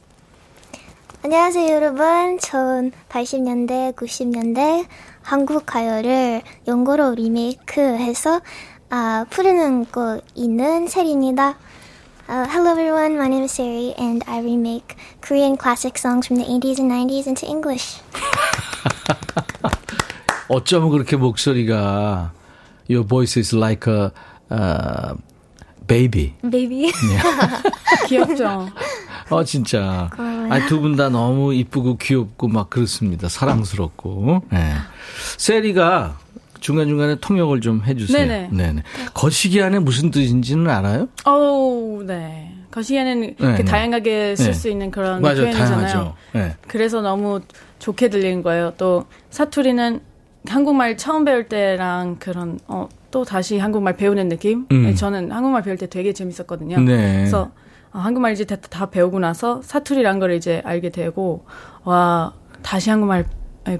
[1.27, 2.39] 안녕하세요, 여러분.
[2.39, 4.85] 전 80년대, 90년대
[5.23, 8.43] 한국 가요를 영어로 리메이크해서
[8.91, 11.57] 아, 부르는 거 있는 세리입니다.
[12.29, 16.45] Uh, hello everyone, my name is Seri and I remake Korean classic songs from the
[16.45, 18.03] 80s and 90s into English.
[20.49, 22.33] 어쩌면 그렇게 목소리가
[22.87, 24.13] Your voice is like a
[24.51, 25.15] uh,
[25.87, 26.35] baby.
[26.43, 26.93] Baby.
[28.09, 28.69] 귀엽죠?
[29.31, 30.11] 어 진짜.
[30.17, 33.29] 아, 두 분 다 너무 이쁘고 귀엽고 막 그렇습니다.
[33.29, 34.43] 사랑스럽고.
[34.51, 34.73] 네.
[35.39, 36.19] 세리가
[36.61, 38.27] 중간중간에 통역을 좀 해주세요.
[38.27, 38.49] 네네.
[38.53, 38.83] 네네.
[39.13, 41.09] 거시기 안에 무슨 뜻인지는 알아요?
[41.27, 42.53] 오, 네.
[42.71, 43.65] 거시기에는 네, 그 네.
[43.65, 44.53] 다양하게 쓸 네.
[44.53, 45.37] 수 있는 그런 맞아요.
[45.43, 46.15] 표현이잖아요.
[46.33, 46.57] 네.
[46.67, 47.41] 그래서 너무
[47.79, 48.73] 좋게 들리는 거예요.
[48.79, 50.01] 또 사투리는
[50.47, 54.67] 한국말 처음 배울 때랑 그런 어, 또 다시 한국말 배우는 느낌.
[54.73, 54.83] 음.
[54.85, 56.81] 네, 저는 한국말 배울 때 되게 재밌었거든요.
[56.81, 57.17] 네.
[57.19, 57.51] 그래서
[57.95, 61.47] 어, 한국말 이제 다, 다 배우고 나서 사투리란 걸 이제 알게 되고
[61.85, 62.33] 와
[62.63, 63.25] 다시 한국말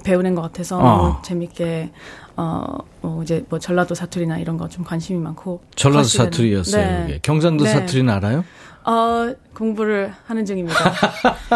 [0.03, 1.21] 배우는 것 같아서 어.
[1.21, 1.91] 재밌게
[2.37, 2.65] 어,
[3.01, 6.07] 뭐 이제 뭐 전라도 사투리나 이런 거 좀 관심이 많고 전라도.
[6.07, 7.07] 사투리였어요.
[7.07, 7.19] 네.
[7.21, 7.69] 경상도 네.
[7.71, 8.43] 사투리는 알아요?
[8.85, 10.77] 어, 공부를 하는 중입니다.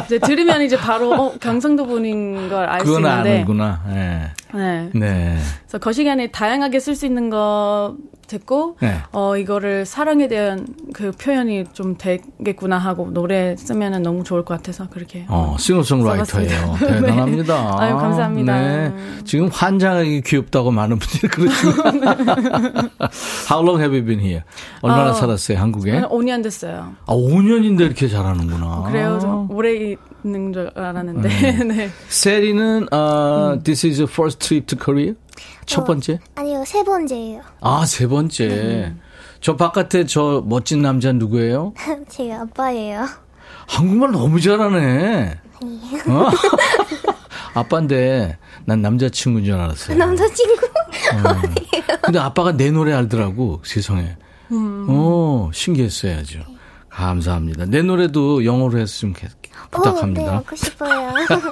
[0.05, 3.29] 이제 들으면 이제 바로 어, 경상도 분인 걸 알수 그건 있는데.
[3.35, 3.83] 아는구나.
[3.87, 4.31] 네.
[4.53, 4.89] 네.
[4.95, 5.37] 네.
[5.61, 7.95] 그래서 거시기 안에 다양하게 쓸 수 있는 거
[8.27, 8.95] 듣고 네.
[9.11, 14.87] 어 이거를 사랑에 대한 그 표현이 좀 되겠구나 하고 노래 쓰면은 너무 좋을 것 같아서
[14.87, 16.49] 그렇게 어, 싱어송라이터예요.
[16.49, 16.77] 써봤습니다.
[17.01, 17.61] 대단합니다.
[17.61, 17.77] 네.
[17.79, 18.53] 아유, 감사합니다.
[18.61, 18.93] 네.
[19.25, 21.71] 지금 환장하게 귀엽다고 많은 분들이 그러시고.
[23.49, 24.43] How long have you been here?
[24.81, 25.91] 얼마나 아, 살았어요, 한국에?
[25.93, 26.93] 저는 5년 됐어요.
[27.07, 28.65] 아, 5년인데 이렇게 잘하는구나.
[28.65, 29.17] 어, 그래요.
[29.19, 31.63] 좀 오래 있는 줄 알았는데.
[31.63, 31.89] 네.
[32.07, 35.15] 세리는, 어, this is your first trip to Korea?
[35.65, 35.85] 첫 어.
[35.85, 36.19] 번째?
[36.35, 37.41] 아니요, 세 번째예요.
[37.61, 38.93] 아, 세 번째.
[39.41, 41.73] 저 바깥에 저 멋진 남자 누구예요?
[42.09, 43.07] 제 아빠예요.
[43.67, 45.39] 한국말 너무 잘하네.
[46.07, 46.29] 어?
[47.55, 49.97] 아빠인데 난 남자친구인 줄 알았어요.
[49.97, 50.67] 남자친구.
[52.01, 54.15] 근데 아빠가 내 노래 알더라고, 세상에.
[54.51, 56.39] 어, 신기했어요, 아주.
[57.07, 57.65] 감사합니다.
[57.65, 60.35] 내 노래도 영어로 해서 좀 개- 어, 네, 부탁합니다.
[60.37, 61.13] 하고 싶어요.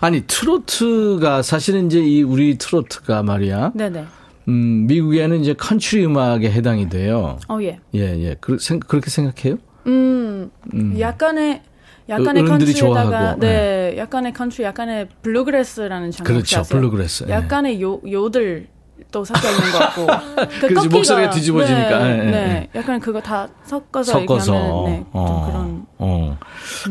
[0.00, 4.04] 아니, 트로트가, 사실은 이제 이 우리 트로트가 말이야, 네네.
[4.48, 7.38] 음, 미국에는 이제 컨트리 음악에 해당이 돼요.
[7.48, 7.78] 어, 예.
[7.94, 8.36] 예, 예.
[8.40, 9.58] 그, 생, 그렇게 생각해요?
[9.86, 10.50] 음,
[10.98, 11.62] 약간의
[12.08, 16.80] 약간의 어른들이 컨트리에다가 좋아하고, 네, 약간의 컨트리, 약간의 bluegrass라는 장르 그렇죠, 아세요?
[16.80, 17.32] bluegrass, 예.
[17.32, 18.66] 약간의 요 요들
[19.10, 20.06] 또 섞여 있는 것 같고.
[20.60, 21.98] 그 그렇지, 꺾기가- 목소리가 뒤집어지니까.
[21.98, 24.54] 네, 예, 예, 네, 약간 그거 다 섞어서, 섞어서.
[24.54, 25.86] 얘기하면 네, 좀 어, 그런.
[25.98, 26.38] 어.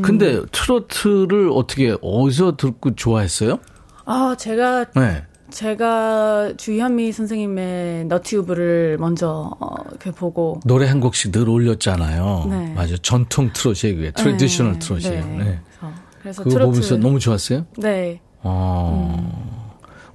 [0.01, 3.59] 근데 트로트를 어떻게, 어디서 듣고 좋아했어요?
[4.05, 5.23] 아, 제가 네.
[5.51, 12.45] 제가 주현미 선생님의 너튜브를 먼저 어, 이렇게 보고 노래 한 곡씩 늘 올렸잖아요.
[12.49, 12.73] 네.
[12.73, 12.95] 맞아.
[13.01, 13.51] 전통
[13.97, 14.11] 그게.
[14.11, 15.25] traditional 네, 트롯이에요.
[15.25, 15.37] 네.
[15.43, 15.59] 네.
[15.61, 17.65] 그래서, 그래서 그거 트로트 보면서 너무 좋았어요?
[17.77, 18.21] 네.
[18.43, 19.61] 어,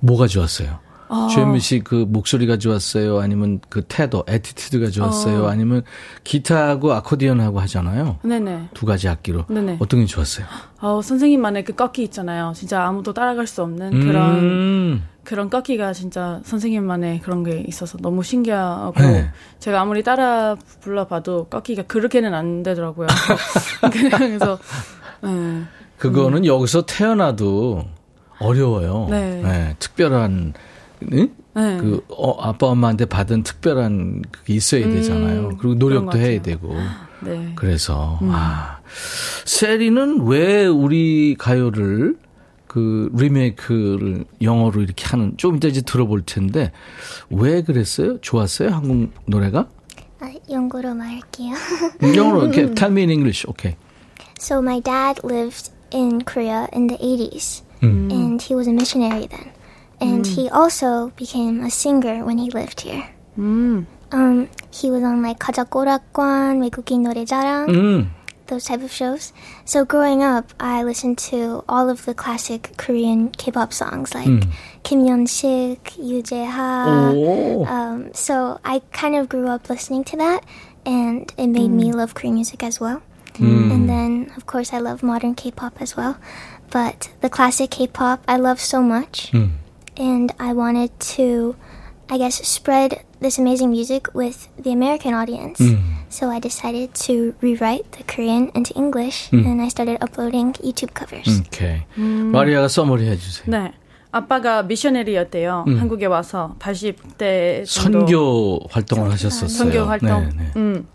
[0.00, 0.78] 뭐가 좋았어요?
[1.08, 1.28] 아.
[1.30, 3.18] 주현미 씨 그 목소리가 좋았어요?
[3.20, 5.44] 아니면 그 태도, 애티튜드가 좋았어요?
[5.44, 5.48] 어.
[5.48, 5.82] 아니면
[6.24, 8.18] 기타하고 아코디언하고 하잖아요.
[8.22, 8.68] 네네.
[8.74, 9.44] 두 가지 악기로.
[9.48, 9.76] 네네.
[9.80, 10.46] 어떤 게 좋았어요?
[10.80, 12.52] 어, 선생님만의 그 꺾기 있잖아요.
[12.56, 18.22] 진짜 아무도 따라갈 수 없는 그런 음, 그런 꺾기가 진짜 선생님만의 그런 게 있어서 너무
[18.22, 19.30] 신기하고 네.
[19.58, 23.06] 제가 아무리 따라 불러봐도 꺾기가 그렇게는 안 되더라고요.
[23.92, 24.58] 그래서
[25.22, 25.62] 네.
[25.98, 27.84] 그거는 여기서 태어나도
[28.38, 29.06] 어려워요.
[29.10, 29.74] 네.
[29.78, 30.52] 특별한,
[31.12, 31.28] 응?
[31.54, 31.78] 네.
[31.78, 35.56] 그, 어, 아빠, 엄마한테 받은 특별한 그게 있어야 음, 되잖아요.
[35.58, 36.40] 그리고 노력도 것 해야.
[36.42, 36.74] 되고.
[37.22, 37.52] 네.
[37.56, 38.78] 그래서, 아.
[39.44, 42.16] 세리는 왜 우리 가요를
[42.66, 46.72] 그 리메이크를 영어로 이렇게 하는, 좀 이따 이제 들어볼 텐데,
[47.30, 48.20] 왜 그랬어요?
[48.20, 48.70] 좋았어요?
[48.70, 49.68] 한국 노래가?
[50.20, 51.54] 아, 영어로 말할게요.
[52.02, 52.72] 영어로 okay.
[52.74, 53.46] tell me in English.
[53.48, 53.76] Okay.
[54.38, 59.55] So my dad lived in Korea in the 80s, and he was a missionary then.
[59.99, 63.05] And he also became a singer when he lived here.
[64.11, 68.09] Um, he was on like 가자꼬락관, 외국인 노래자랑, 음.
[68.47, 69.31] those type of shows.
[69.63, 74.27] So growing up, I listened to all of the classic Korean K-pop songs like
[74.83, 77.13] Kim Yeon-sik, Yoo Jae-ha.
[77.13, 77.65] 오.
[77.65, 80.43] Um, so I kind of grew up listening to that,
[80.85, 83.01] and it made me love Korean music as well.
[83.39, 86.17] And then, of course, I love modern K-pop as well.
[86.69, 89.31] But the classic K-pop, I love so much,
[89.98, 91.56] And I wanted to,
[92.10, 95.60] I guess, spread this amazing music with the American audience.
[96.08, 101.40] So I decided to rewrite the Korean into English, and I started uploading YouTube covers.
[101.40, 101.82] 오케이.
[101.96, 103.46] 마리아가 써머리 해주세요.
[103.50, 103.72] 네.
[104.12, 105.64] 아빠가 미셔너리였대요.
[105.78, 109.48] 한국에 와서 80대 정도 선교 활동을 하셨었어요.
[109.48, 110.28] 선교 활동.
[110.28, 110.52] 네, 네.
[110.56, 110.86] 음.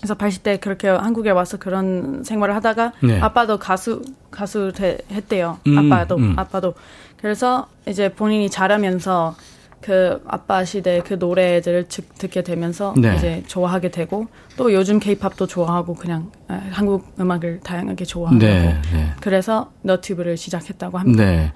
[0.00, 3.20] 그래서 80대 그렇게 한국에 와서 그런 생활을 하다가 네.
[3.20, 5.58] 아빠도 가수 가수 되- 했대요.
[5.66, 6.34] 음, 아빠도 음.
[6.36, 6.74] 아빠도
[7.20, 9.34] 그래서 이제 본인이 자라면서
[9.80, 13.14] 그 아빠 시대 그 노래들을 즉- 듣게 되면서 네.
[13.16, 19.12] 이제 좋아하게 되고 또 요즘 케이팝도 좋아하고 그냥 아, 한국 음악을 다양하게 좋아하고 네, 네.
[19.20, 21.24] 그래서 너튜브를 시작했다고 합니다.
[21.24, 21.52] 네.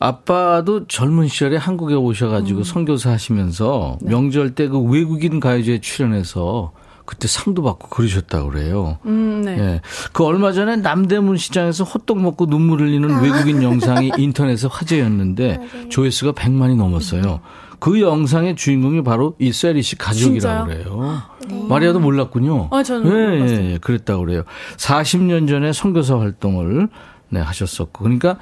[0.00, 2.64] 아빠도 젊은 시절에 한국에 오셔가지고 음.
[2.64, 4.10] 선교사 하시면서 네.
[4.10, 6.72] 명절 때 그 외국인 가요제에 출연해서
[7.04, 8.98] 그때 상도 받고 그러셨다고 그래요.
[9.04, 9.58] 음, 네.
[9.58, 9.80] 예.
[10.12, 16.76] 그 얼마 전에 남대문 시장에서 호떡 먹고 눈물 흘리는 외국인 영상이 인터넷에 화제였는데 조회수가 100만이
[16.76, 17.40] 넘었어요.
[17.78, 20.84] 그 영상의 주인공이 바로 이 세리 씨 가족이라고 진짜요?
[20.88, 21.22] 그래요.
[21.68, 22.68] 마리아도 몰랐군요.
[22.70, 23.50] 어, 저는 예.
[23.50, 24.44] 예, 예, 그랬다고 그래요.
[24.76, 26.88] 40년 전에 선교사 활동을
[27.28, 28.04] 네, 하셨었고.
[28.04, 28.38] 그러니까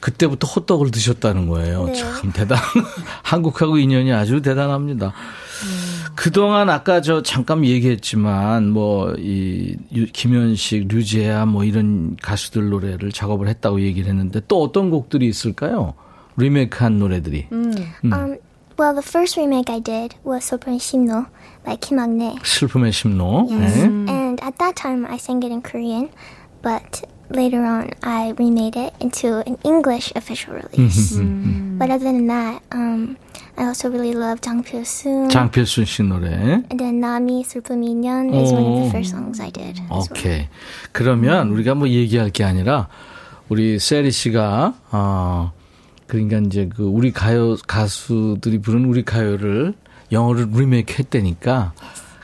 [0.00, 1.86] 그때부터 호떡을 드셨다는 거예요.
[1.86, 1.94] 네.
[1.94, 2.58] 참 대단.
[3.24, 5.12] 한국하고 인연이 아주 대단합니다.
[6.18, 9.76] 그동안 아까 저 잠깐 얘기했지만 뭐 이
[10.12, 15.94] 김현식, 류재아 뭐 이런 가수들 노래를 작업을 했다고 얘기를 했는데 또 어떤 곡들이 있을까요?
[16.36, 17.46] 리메이크한 노래들이.
[17.52, 17.72] 음.
[18.04, 18.36] Um,
[18.78, 21.26] well, the first remake I did was Sopran Shimno
[21.64, 22.36] by Kim Agne.
[22.42, 23.46] 슬픔의 심로.
[23.50, 23.78] Yes.
[23.78, 24.10] 네.
[24.10, 26.10] And at that time, I sang it in Korean,
[26.62, 31.14] but later on, I remade it into an English official release.
[31.78, 33.16] But other than that, um,
[33.58, 35.28] I also really love Jang Soon.
[35.30, 36.28] 장필순 씨 노래.
[36.70, 38.82] And then Nami Surpumi Nyeon is one of Oh.
[38.84, 39.80] the first songs I did.
[39.90, 40.06] as well.
[40.12, 40.48] 오케이.
[40.92, 42.86] 그러면 우리가 뭐 얘기할 게 아니라
[43.48, 45.52] 우리 세리 씨가 어
[46.06, 49.74] 그러니까 이제 그 우리 가요 가수들이 부른 우리 가요를
[50.12, 51.72] 영어로 리메이크 했다니까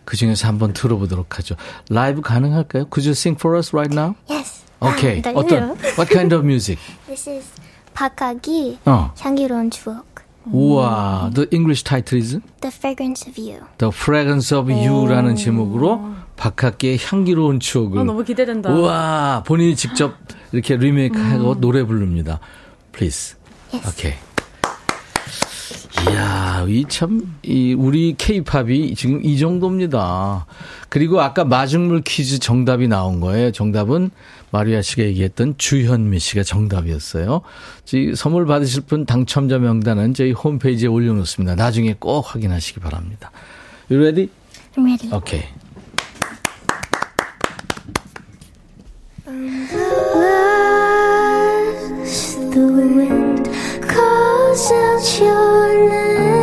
[0.05, 1.57] 그 중에서 한번 들어보도록 하죠.
[1.91, 2.85] 라이브 가능할까요?
[2.93, 4.15] Could you sing for us right now?
[4.31, 4.63] Yes.
[4.81, 5.21] 오케이.
[5.21, 6.79] 네, 어떤 what kind of music?
[7.07, 7.47] This is
[7.95, 9.13] 박하기 어.
[9.19, 10.15] 향기로운 추억.
[10.47, 11.31] 우와.
[11.35, 13.61] The English title is The fragrance of you.
[13.79, 18.73] The Fragrance of You라는 제목으로 박학기의 향기로운 추억을 어, 너무 기대된다.
[18.73, 20.15] 우와, 본인이 직접
[20.53, 22.41] 이렇게 리메이크하고 노래 부릅니다.
[22.93, 23.37] Please.
[23.73, 23.89] Yes.
[23.89, 24.13] 오케이.
[26.11, 30.45] 이야, 이 참, 이, 우리 케이팝이 지금 이 정도입니다.
[30.91, 33.53] 그리고 아까 마중물 퀴즈 정답이 나온 거예요.
[33.53, 34.11] 정답은
[34.55, 37.41] 마리아 씨가 얘기했던 주현미 씨가 정답이었어요.
[37.93, 41.57] 이 선물 받으실 분 당첨자 명단은 저희 홈페이지에 올려놓습니다.
[41.57, 43.33] 나중에 꼭 확인하시기 바랍니다.
[43.91, 44.31] You ready?
[44.77, 45.11] I'm ready.
[52.55, 53.49] the wind
[53.83, 56.34] calls out your name,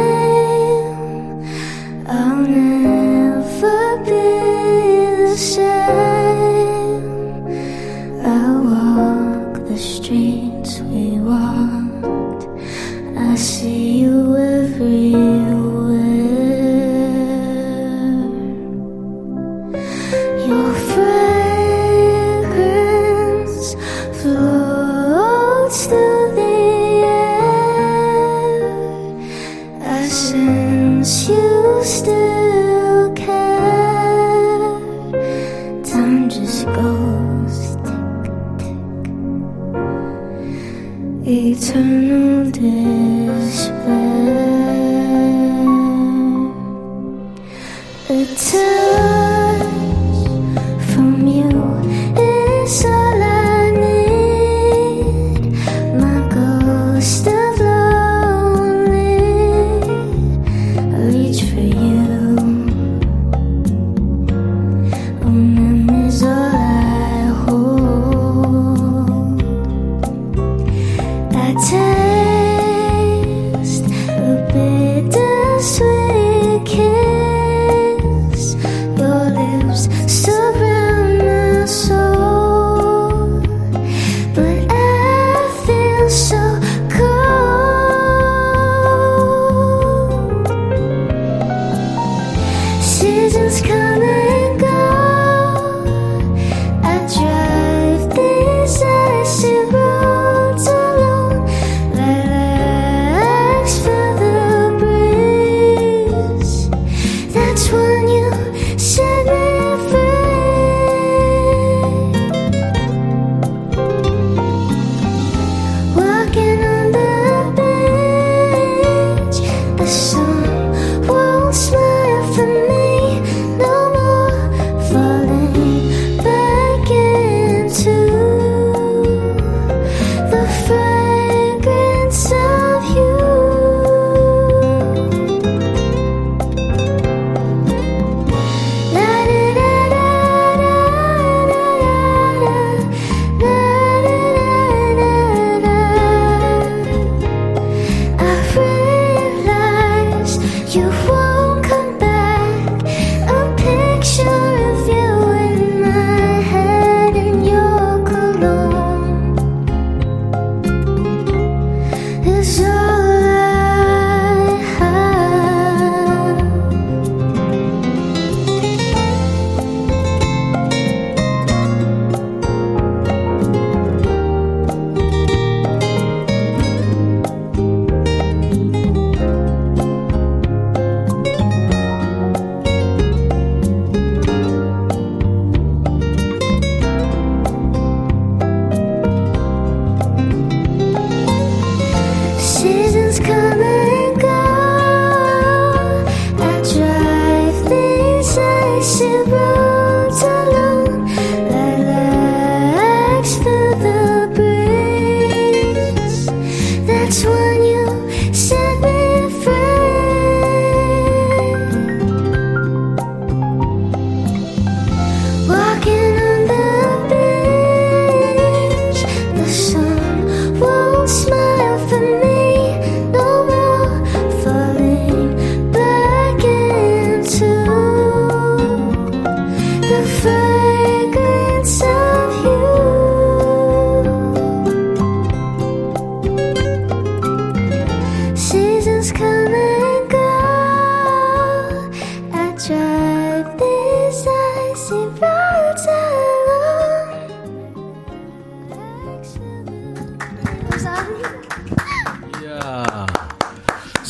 [42.57, 43.10] ended.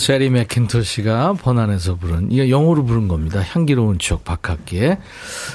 [0.01, 3.39] 세리 맥킨토시가 번안에서 부른 이거 영어로 부른 겁니다.
[3.39, 4.97] 향기로운 추억 박학기에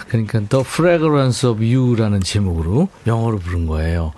[0.07, 4.13] 그러니까 The Fragrance of You라는 제목으로 영어로 부른 거예요.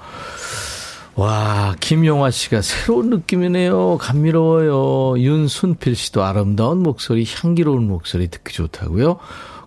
[1.15, 3.97] 와, 김용화 씨가 새로운 느낌이네요.
[3.97, 5.19] 감미로워요.
[5.19, 9.17] 윤순필 씨도 아름다운 목소리, 향기로운 목소리 듣기 좋다고요.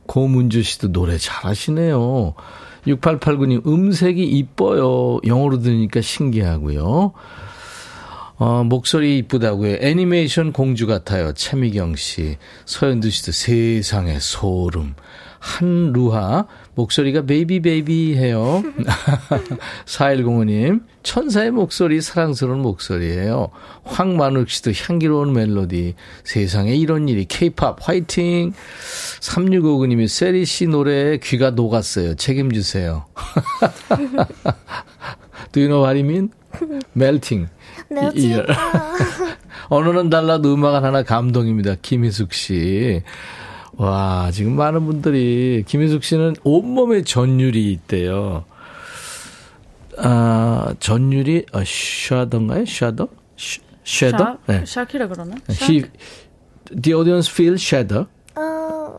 [0.05, 2.35] 고문주 씨도 노래 잘하시네요.
[2.85, 5.21] 6889님, 음색이 이뻐요.
[5.25, 7.13] 영어로 들으니까 신기하고요.
[8.43, 9.77] 어, 목소리 이쁘다고요.
[9.81, 11.31] 애니메이션 공주 같아요.
[11.31, 12.37] 최미경 씨.
[12.65, 14.95] 서현두 씨도 세상에 소름.
[15.37, 16.47] 한루하.
[16.73, 18.63] 목소리가 baby baby 해요.
[19.85, 20.81] 4105님.
[21.03, 23.51] 천사의 목소리, 사랑스러운 목소리예요.
[23.83, 25.93] 황만욱 씨도 향기로운 멜로디.
[26.23, 27.25] 세상에 이런 일이.
[27.25, 28.53] 케이팝 화이팅.
[29.19, 32.15] 3659님이 세리 씨 노래에 귀가 녹았어요.
[32.15, 33.05] 책임주세요.
[35.53, 36.31] Do you know what I mean?
[36.95, 37.49] Melting.
[37.89, 38.31] 멜팅.
[38.31, 38.43] 이-
[39.69, 41.75] 언어는 달라도 음악은 하나 감동입니다.
[41.81, 43.01] 김희숙 씨.
[43.77, 48.45] 와, 지금 많은 분들이, 김희숙 씨는 온몸에 전율이 있대요.
[49.97, 52.65] 아, 전율이, 아, 샤던가요?
[52.65, 53.07] 샤더?
[53.83, 54.17] 샤더?
[54.17, 54.37] 샤?
[54.47, 54.65] 네.
[54.65, 55.35] 샤키라 그러나?
[55.49, 55.83] He,
[56.81, 58.07] the audience feel shadow.
[58.35, 58.97] 어,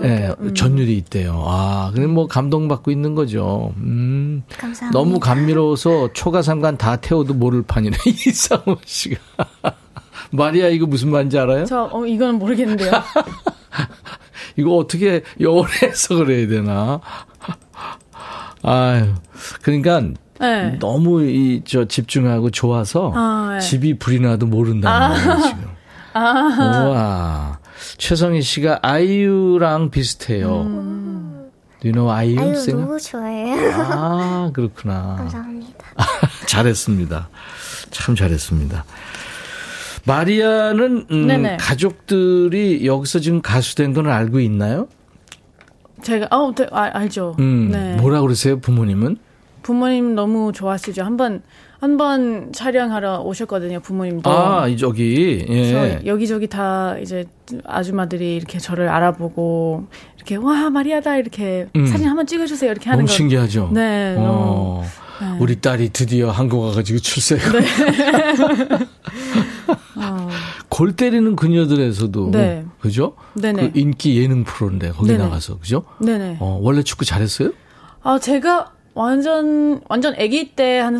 [0.00, 1.42] 네, 전율이 있대요.
[1.46, 3.72] 아, 그럼 뭐 감동받고 있는 거죠.
[3.78, 4.42] 음.
[4.58, 4.98] 감사합니다.
[4.98, 7.96] 너무 감미로워서 초가삼간 다 태워도 모를 판이네.
[8.26, 9.16] 이상호 씨가.
[10.32, 11.64] 마리아 이거 무슨 말인지 알아요?
[11.64, 12.90] 저 어, 이거는 모르겠는데요.
[14.56, 17.00] 이거 어떻게 영어로 해석을 해야 되나?
[18.62, 19.14] 아유.
[19.62, 20.00] 그러니까
[20.40, 20.78] 네.
[20.78, 23.60] 너무 이 저 집중하고 좋아서 아, 네.
[23.60, 25.64] 집이 불이 나도 모른다는 거예요, 지금.
[26.14, 27.58] 아, 우와.
[27.98, 30.48] 최성희 씨가 아이유랑 비슷해요.
[31.80, 32.40] Do you know 아이유?
[32.40, 32.86] 아유 singer?
[32.86, 33.72] 너무 좋아해요.
[33.74, 35.16] 아, 그렇구나.
[35.18, 35.84] 감사합니다.
[36.46, 37.28] 잘했습니다.
[37.90, 38.84] 참 잘했습니다.
[40.06, 41.56] 마리아는 음.
[41.58, 44.88] 가족들이 여기서 지금 가수 된 건 알고 있나요?
[46.02, 47.36] 제가 어, 네, 아, 알죠.
[47.38, 47.96] 음, 네.
[47.96, 49.16] 뭐라 그러세요, 부모님은?
[49.62, 51.02] 부모님 너무 좋아하시죠.
[51.02, 51.42] 한번
[51.84, 53.80] 한 번 촬영하러 오셨거든요.
[53.80, 54.30] 부모님도.
[54.30, 55.70] 아, 이 저기 예.
[55.72, 57.26] 그래서 여기저기 다 이제
[57.66, 59.84] 아줌마들이 이렇게 저를 알아보고
[60.16, 61.84] 이렇게 와 마리아다 이렇게 음.
[61.86, 63.12] 사진 한번 찍어 주세요 이렇게 하는 거.
[63.12, 63.68] 신기하죠.
[63.74, 64.26] 네, 너무.
[64.26, 64.84] 어,
[65.20, 65.36] 네.
[65.40, 67.42] 우리 딸이 드디어 한국 와 가지고 출세가.
[69.96, 70.28] 어,
[70.70, 72.64] 골 때리는 그녀들에서도 네.
[72.80, 73.14] 그죠?
[73.34, 73.70] 네네.
[73.72, 75.22] 그 인기 예능 프로인데 거기 네네.
[75.24, 75.84] 나가서 그죠?
[76.00, 76.38] 네네.
[76.40, 77.50] 어, 원래 축구 잘했어요?
[78.02, 80.98] 아 제가 완전 완전 아기 때 한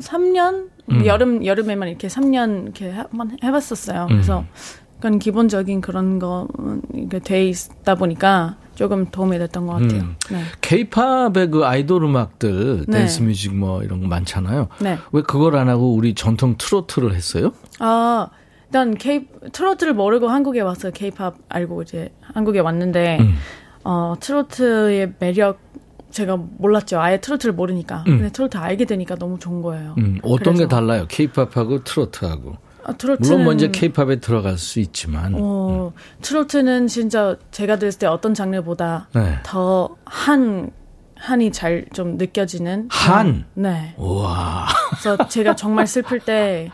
[0.00, 1.06] 3년 음.
[1.06, 4.06] 여름 여름에만 이렇게 3년 이렇게 한번 해봤었어요.
[4.08, 4.46] 그래서 음.
[5.00, 10.00] 그런 기본적인 그런 거 음, 이게 돼 있다 보니까 조금 도움이 됐던 것 같아요.
[10.02, 10.16] 음.
[10.30, 10.42] 네.
[10.60, 12.98] 케이팝의 그 아이돌 음악들, 네.
[12.98, 14.68] 댄스 뮤직 뭐 이런 거 많잖아요.
[14.80, 14.98] 네.
[15.12, 17.52] 왜 그걸 안 하고 우리 전통 트로트를 했어요?
[17.80, 18.28] 아,
[18.66, 20.92] 일단 K 트로트를 모르고 한국에 왔어요.
[20.92, 23.34] K-팝 알고 이제 한국에 왔는데 음.
[23.82, 25.58] 어 트로트의 매력
[26.10, 27.00] 제가 몰랐죠.
[27.00, 27.98] 아예 트로트를 모르니까.
[28.06, 28.18] 음.
[28.18, 29.94] 근데 트로트 알게 되니까 너무 좋은 거예요.
[29.98, 31.04] 음, 어떤 그래서- 게 달라요?
[31.08, 32.56] 케이팝하고 트로트하고.
[32.84, 35.34] 아, 트로트는 물론 먼저 케이팝에 들어갈 수 있지만.
[35.36, 35.92] 어,
[36.22, 39.36] 트로트는 진짜 제가 들었을 때 어떤 장르보다 네.
[39.42, 40.70] 더 한,
[41.16, 42.88] 한이 잘 좀 느껴지는.
[42.90, 43.44] 한?
[43.54, 43.94] 그런- 네.
[43.98, 44.66] 우와.
[44.90, 46.70] 그래서 제가 정말 슬플 때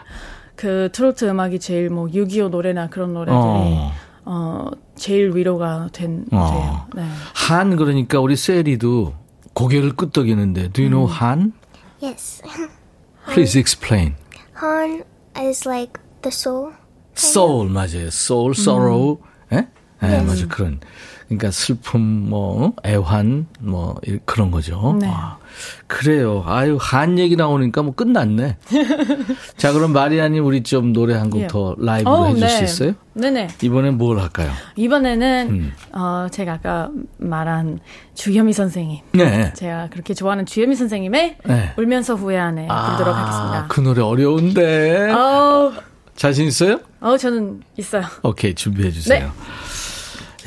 [0.57, 3.91] 그 트로트 음악이 제일 뭐 6.25 노래나 그런 노래들이 어.
[4.25, 6.87] 어, 제일 위로가 된, 어.
[6.95, 7.03] 돼요.
[7.05, 7.11] 네.
[7.35, 9.15] 한 그러니까 우리 세리도
[9.54, 11.54] 고개를 끄덕이는데 Do you know 한?
[12.02, 12.42] Yes.
[13.34, 14.16] Please explain.
[14.56, 15.04] Han
[15.38, 16.74] is like the soul.
[17.16, 18.08] soul 맞아요.
[18.08, 19.20] soul, sorrow.
[19.52, 19.68] 예?
[20.04, 20.80] 예, 맞아 그런.
[21.27, 24.97] 그러니까 슬픔, 뭐 애환, 뭐 이- 그런 거죠.
[25.01, 25.09] 네.
[25.11, 25.39] 아,
[25.87, 26.43] 그래요.
[26.47, 28.57] 아유 한 얘기 나오니까 뭐 끝났네.
[29.57, 31.47] 자 그럼 마리아님 우리 좀 노래 한곡 예.
[31.47, 32.49] 더 라이브로 어, 해줄 네.
[32.49, 32.95] 수 있어요?
[33.15, 33.49] 네네.
[33.63, 34.51] 이번엔 뭘 할까요?
[34.77, 35.73] 이번에는, 음.
[35.93, 37.79] 어, 제가 아까 말한
[38.15, 38.99] 주현미 선생님.
[39.13, 39.53] 네.
[39.55, 41.73] 제가 그렇게 좋아하는 주현미 선생님의 네.
[41.79, 43.67] 울면서 후회하네 부르도록 하겠습니다.
[43.69, 45.11] 그 노래 어려운데.
[45.13, 45.73] 어,
[46.17, 46.81] 자신 있어요?
[47.01, 48.03] 어, 저는 있어요.
[48.23, 49.27] 오케이, 준비해 주세요.
[49.27, 49.31] 네.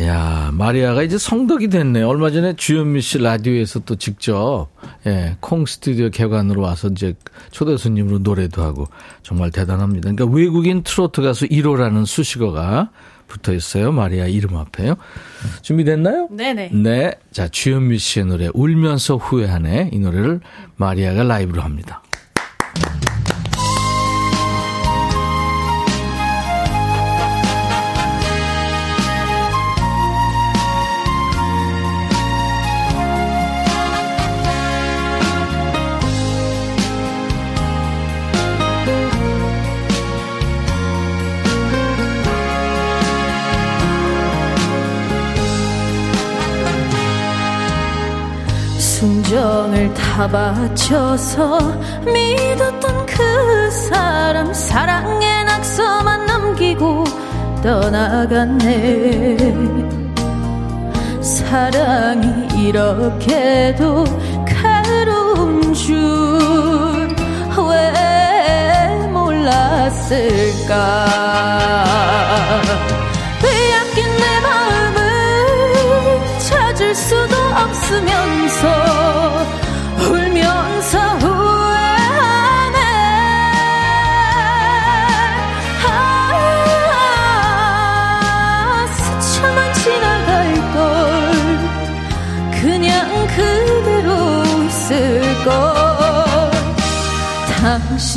[0.02, 2.08] 야, 마리아가 이제 성덕이 됐네요.
[2.08, 4.68] 얼마 전에 주현미 씨 라디오에서 또 직접,
[5.08, 7.16] 예, 콩 스튜디오 개관으로 와서 이제
[7.50, 8.86] 초대 손님으로 노래도 하고
[9.24, 10.12] 정말 대단합니다.
[10.12, 12.92] 그러니까 외국인 트로트 가수 1호라는 수식어가
[13.28, 13.92] 붙어 있어요.
[13.92, 14.96] 마리아 이름 앞에요.
[15.64, 16.30] 준비됐나요?
[16.32, 16.70] 네네.
[16.74, 17.16] 네.
[17.32, 19.90] 자, 주현미 씨의 노래, 울면서 후회하네.
[19.94, 20.42] 이 노래를
[20.76, 22.04] 마리아가 라이브로 합니다.
[49.28, 51.60] 순정을 다 바쳐서
[52.06, 57.04] 믿었던 그 사람 사랑의 낙서만 남기고
[57.62, 59.38] 떠나갔네.
[61.22, 64.06] 사랑이 이렇게도
[64.46, 66.78] 괴로운 줄
[67.60, 70.76] 왜 몰랐을까?
[73.42, 75.00] 빼앗긴 내 마음을
[76.40, 78.87] 찾을 수도 없으면서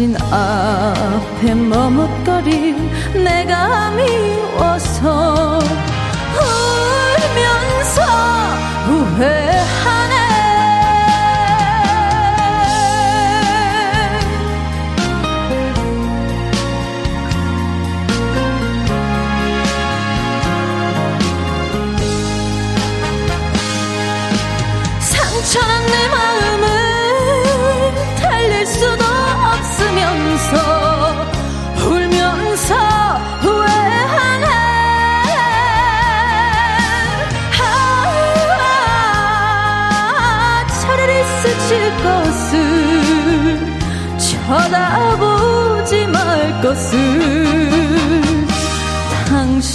[0.00, 2.90] 당신 앞에 머뭇거린
[3.22, 5.58] 내가 미워서
[7.28, 8.00] 울면서
[8.86, 10.09] 후회하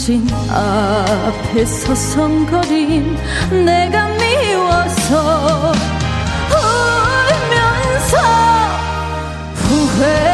[0.06, 3.18] 당신 앞에 서성거린
[3.66, 5.74] 내가 미워서
[7.42, 8.18] 울면서
[9.56, 10.25] 후회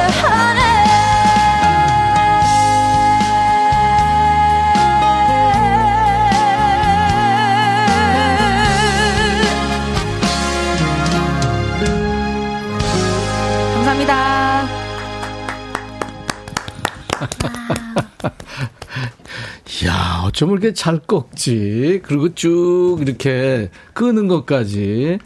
[20.42, 22.02] 어쩜 이렇게 잘 꺾지?
[22.04, 25.20] 그리고 쭉 이렇게 끄는 것까지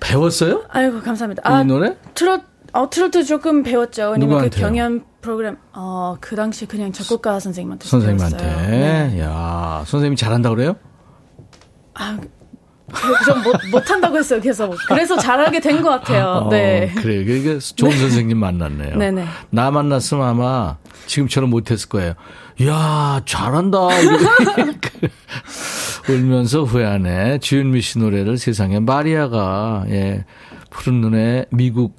[0.00, 0.64] 배웠어요?
[0.68, 1.42] 아이고 감사합니다.
[1.42, 1.96] 이 아 노래?
[2.14, 2.42] 트롯
[2.74, 4.10] 어 트로트 조금 배웠죠.
[4.10, 4.66] 왜냐면 그 누구한테요?
[4.66, 8.36] 경연 프로그램 어 그 당시 그냥 작곡가 선생님한테 선생님한테.
[8.36, 8.70] 배웠어요.
[8.70, 9.20] 네.
[9.20, 10.76] 야, 선생님이 잘한다 그래요?
[11.94, 12.18] 아,
[13.26, 14.40] 좀못 못한다고 했어요.
[14.40, 16.44] 계속 그래서 잘하게 된 것 같아요.
[16.46, 16.92] 어, 네.
[16.96, 17.20] 그래요.
[17.20, 18.96] 이게 좋은 선생님 만났네요.
[18.96, 19.26] 네네.
[19.50, 20.76] 나 만났으면 아마
[21.06, 22.14] 지금처럼 못했을 거예요.
[22.60, 23.78] 이야, 잘한다.
[26.08, 27.38] 울면서 후회하네.
[27.38, 30.24] 주현미 씨 노래를 세상에 마리아가, 예,
[30.70, 31.96] 푸른 눈에 미국,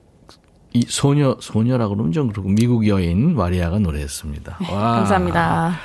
[0.73, 4.57] 이 소녀, 소녀라고 그러면 좀 그렇고, 미국 여인 마리아가 노래했습니다.
[4.71, 4.95] 와.
[4.95, 5.75] 감사합니다.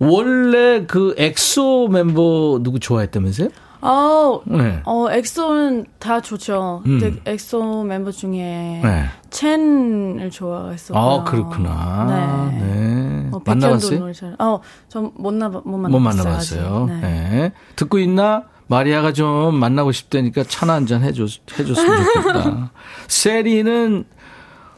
[0.00, 3.48] 원래 그 엑소 멤버 누구 좋아했다면서요?
[3.80, 4.80] 어, 네.
[4.84, 6.82] 어 엑소는 다 좋죠.
[6.86, 7.20] 음.
[7.24, 9.04] 엑소 멤버 중에 네.
[9.30, 11.02] 첸을 좋아했었고요.
[11.02, 12.50] 아, 그렇구나.
[12.50, 12.58] 네.
[12.58, 13.28] 네.
[13.32, 14.12] 어, 만나봤어요?
[14.12, 14.34] 잘.
[14.38, 15.90] 어, 전못 나못 만났어요.
[15.90, 16.86] 못 만나봤어요.
[16.86, 17.00] 네.
[17.00, 17.52] 네.
[17.76, 18.44] 듣고 있나?
[18.68, 22.70] 마리아가 좀 만나고 싶다니까 차나 한잔 해줬, 해줬으면 좋겠다.
[23.08, 24.04] 세리는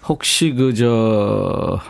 [0.08, 1.80] 혹시 그, 저,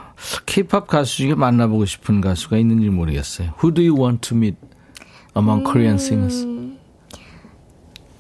[0.46, 3.52] 케이팝 가수 중에 만나보고 싶은 가수가 있는지 모르겠어요.
[3.62, 4.56] Who do you want to meet
[5.36, 6.46] among Korean singers?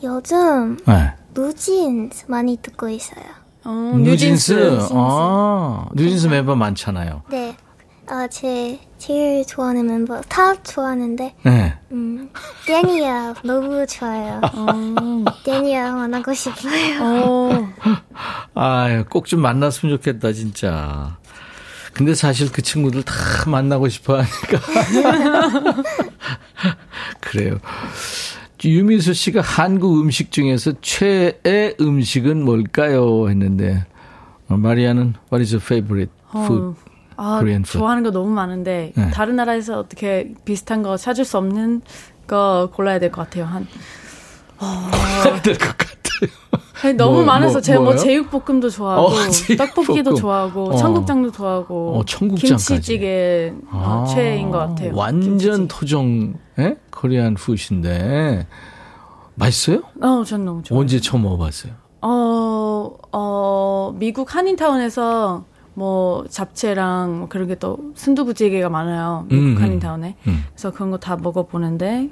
[0.02, 1.12] 요즘 네.
[1.36, 3.24] 뉴진스 많이 듣고 있어요.
[3.64, 4.78] 어, 뉴진스.
[4.92, 7.22] 아, 뉴진스 멤버 많잖아요.
[7.30, 7.56] 네.
[8.06, 11.78] 아, 제 제일 좋아하는 멤버 다 좋아하는데 네.
[11.92, 12.28] 음,
[12.66, 14.40] 데니엘 너무 좋아요.
[15.44, 17.02] 데니엘 만나고 싶어요.
[17.02, 17.68] 어,
[18.54, 21.18] 아유, 꼭좀 만났으면 좋겠다, 진짜.
[21.92, 23.14] 근데 사실 그 친구들 다
[23.46, 24.60] 만나고 싶어 하니까.
[27.20, 27.58] 그래요.
[28.68, 33.28] 유민수 씨가 한국 음식 중에서 최애 음식은 뭘까요?
[33.30, 33.84] 했는데,
[34.48, 36.62] 어, 마리아는 what is your favorite food?
[36.62, 36.74] 어,
[37.16, 37.78] 아, Korean food.
[37.78, 39.10] 좋아하는 거 너무 많은데 네.
[39.10, 41.82] 다른 나라에서 어떻게 비슷한 거 찾을 수 없는
[42.26, 43.44] 거 골라야 될 것 같아요.
[43.44, 43.66] 한
[45.42, 46.58] 될것 같아 요.
[46.82, 47.98] 아니, 너무 뭐, 많아서 뭐, 제가 뭐 뭐요?
[47.98, 49.10] 제육볶음도 좋아하고 어.
[49.58, 50.76] 떡볶이도 좋아하고 어.
[50.76, 52.66] 청국장도 좋아하고 어, 청국장까지.
[52.72, 54.92] 김치찌개 어, 아, 최애인 것 같아요.
[54.94, 55.68] 완전 김치찌개.
[55.68, 56.76] 토종, 예?
[56.90, 58.46] 코리안 푸드인데,
[59.34, 59.82] 맛있어요?
[60.02, 60.80] 어, 전 너무 좋아요.
[60.80, 61.72] 언제 처음 먹어봤어요?
[62.02, 65.44] 어, 어, 미국 한인타운에서
[65.74, 69.26] 뭐 잡채랑 뭐 그런 게 또 순두부찌개가 많아요.
[69.28, 69.62] 미국 음, 음.
[69.62, 70.16] 한인타운에.
[70.26, 70.44] 음.
[70.52, 72.10] 그래서 그런 거 다 먹어보는데,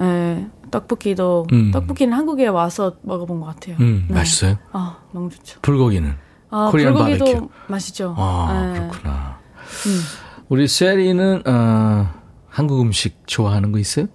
[0.00, 1.70] 에, 떡볶이도, 음.
[1.70, 3.76] 떡볶이는 한국에 와서 먹어본 것 같아요.
[3.80, 4.14] 음, 네.
[4.14, 4.56] 맛있어요?
[4.72, 5.60] 아, 너무 좋죠.
[5.62, 6.14] 불고기는?
[6.50, 7.48] 아, 불고기도 바베큐.
[7.68, 8.14] 맛있죠.
[8.18, 8.78] 아, 네.
[8.80, 9.38] 그렇구나.
[9.86, 10.00] 음.
[10.48, 12.08] 우리 세리는, 어,
[12.48, 14.06] 한국 음식 좋아하는 거 있어요?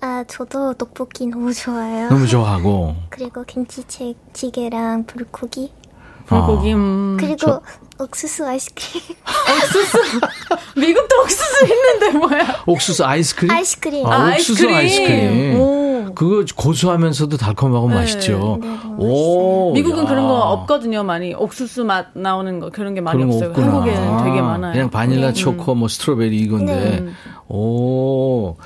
[0.00, 2.08] 아, 저도 떡볶이 너무 좋아요.
[2.08, 2.96] 너무 좋아하고.
[3.10, 5.72] 그리고 김치찌개랑 불고기.
[6.26, 7.16] 불고기, 음.
[7.18, 7.62] 그리고
[7.98, 9.02] 옥수수 아이스크림.
[10.76, 12.62] 미국도 옥수수 있는데 뭐야.
[12.66, 13.50] 옥수수 아이스크림?
[13.50, 14.06] 아이스크림.
[14.06, 14.74] 아, 아, 옥수수 아이스크림.
[14.76, 15.60] 아이스크림.
[15.60, 15.82] 오.
[16.14, 18.58] 그거 고소하면서도 달콤하고 네, 맛있죠.
[18.60, 20.08] 네, 너무 오, 미국은 야.
[20.08, 21.04] 그런 거 없거든요.
[21.04, 23.50] 많이 옥수수 맛 나오는 거 그런 게 많이 그런 거 없어요.
[23.50, 23.66] 없구나.
[23.68, 24.72] 한국에는 되게 많아요.
[24.72, 25.34] 그냥 바닐라 음.
[25.34, 27.00] 초코, 뭐 스트로베리 이건데.
[27.00, 27.12] 네.
[27.48, 28.56] 오,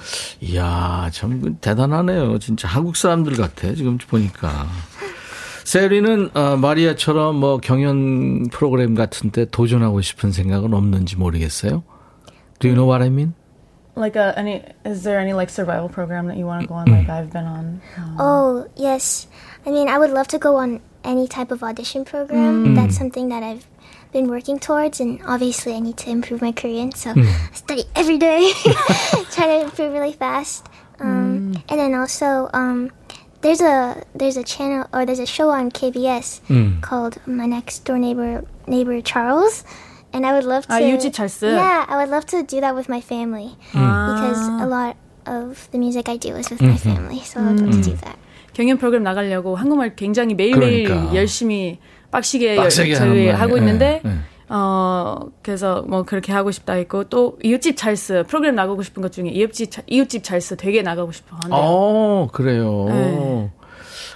[0.40, 2.38] 이야, 참 대단하네요.
[2.38, 3.74] 진짜 한국 사람들 같아.
[3.74, 4.66] 지금 보니까.
[5.65, 11.83] 세리는 어, 마리아처럼 뭐 경연 프로그램 같은데 도전하고 싶은 생각은 없는지 모르겠어요.
[12.59, 13.33] Do you know what I mean?
[13.95, 16.87] Like a, any, is there any like survival program that you want to go on?
[16.87, 17.81] Like I've been on.
[17.97, 19.27] Um, Oh, yes.
[19.65, 22.73] I mean, I would love to go on any type of audition program.
[22.75, 23.65] That's something that I've
[24.13, 28.17] been working towards, and obviously, I need to improve my Korean, so I study every
[28.17, 28.51] day,
[29.31, 30.67] try to improve really fast.
[30.99, 32.91] Um, And then also, um,
[33.45, 36.79] there's a there's a channel or there's a show on KBS 음.
[36.81, 39.63] called My Next Door Neighbor Neighbor Charles,
[40.13, 40.73] and I would love to.
[40.73, 41.45] 아, 이웃집 찰스.
[41.57, 44.95] Yeah, I would love to do that with my family because a lot
[45.25, 48.17] of the music I do is with my family, so I'd love to do that.
[48.53, 51.15] 경연 프로그램 나가려고 한국말 굉장히 매일매일 그러니까.
[51.15, 51.79] 열심히
[52.11, 53.35] 빡시게 빡세게 열- 하는 저희 거예요.
[53.37, 54.09] 하고 예, 있는데 예.
[54.48, 59.28] 어 그래서 뭐 그렇게 하고 싶다 했고 또 이웃집 찰스 프로그램 나가고 싶은 것 중에
[59.30, 62.86] 이웃집 차- 이웃집 찰스 되게 나가고 싶어 하는데 어, 그래요.
[62.88, 63.50] 네.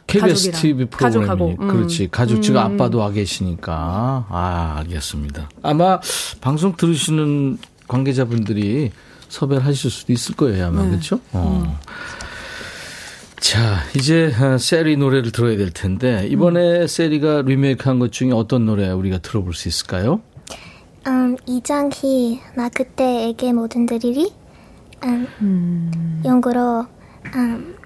[0.06, 1.68] KBS 가족이랑, TV 프로그램이 가족하고, 음.
[1.68, 5.48] 그렇지 가족 지금 아빠도 와 계시니까 아 알겠습니다.
[5.62, 6.00] 아마
[6.40, 7.58] 방송 들으시는
[7.88, 8.90] 관계자분들이
[9.28, 11.20] 섭외를 하실 수도 있을 거예요 아마 그렇죠?
[11.32, 11.78] 어.
[13.40, 18.90] 자 이제 어, 세리 노래를 들어야 될 텐데 이번에 세리가 리메이크한 것 중에 어떤 노래
[18.90, 20.20] 우리가 들어볼 수 있을까요?
[21.06, 24.30] 음, 이장희 나 그때에게 모든 들이리
[25.04, 26.86] 음, 영어로
[27.34, 27.76] 음,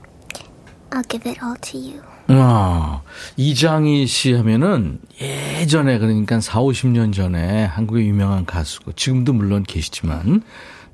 [0.90, 2.02] I'll give it all to you.
[2.26, 3.02] 아,
[3.36, 10.42] 이장희 씨 하면은 예전에 그러니까 4, 50년 전에 한국의 유명한 가수고 지금도 물론 계시지만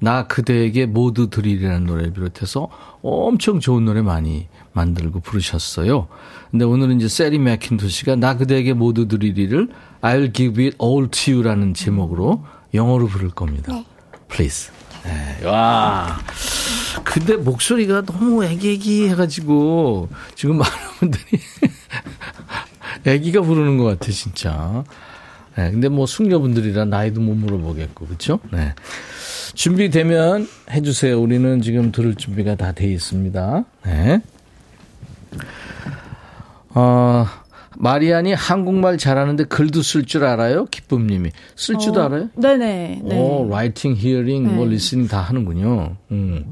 [0.00, 2.68] 나 그대에게 모두 드리라는 노래를 비롯해서
[3.02, 6.08] 엄청 좋은 노래 많이 만들고 부르셨어요.
[6.50, 9.68] 근데 오늘은 이제 세리 맥킨토시가 나 그대에게 모두 드리리를
[10.00, 13.72] I'll give it all to you라는 제목으로 영어로 부를 겁니다.
[13.72, 13.84] 네.
[14.28, 14.72] Please.
[15.04, 16.18] 네, 와.
[17.04, 21.40] 근데 목소리가 너무 애기애기 해가지고 지금 많은 분들이
[23.04, 24.84] 애기가 부르는 것 같아, 진짜.
[25.56, 28.40] 네, 근데 뭐 숙녀분들이라 나이도 못 물어보겠고, 그쵸?
[28.52, 28.74] 네.
[29.54, 31.20] 준비되면 해주세요.
[31.20, 33.64] 우리는 지금 들을 준비가 다 돼 있습니다.
[33.84, 34.22] 네.
[36.74, 37.26] 어,
[37.76, 40.66] 마리안이 한국말 잘하는데 글도 쓸 줄 알아요?
[40.66, 41.30] 기쁨님이.
[41.56, 42.28] 쓸 줄도 어, 알아요?
[42.36, 43.02] 네네.
[43.04, 43.18] 네.
[43.18, 44.72] 오, writing, hearing, 뭐 네.
[44.72, 45.96] listening 다 하는군요.
[46.12, 46.50] 음.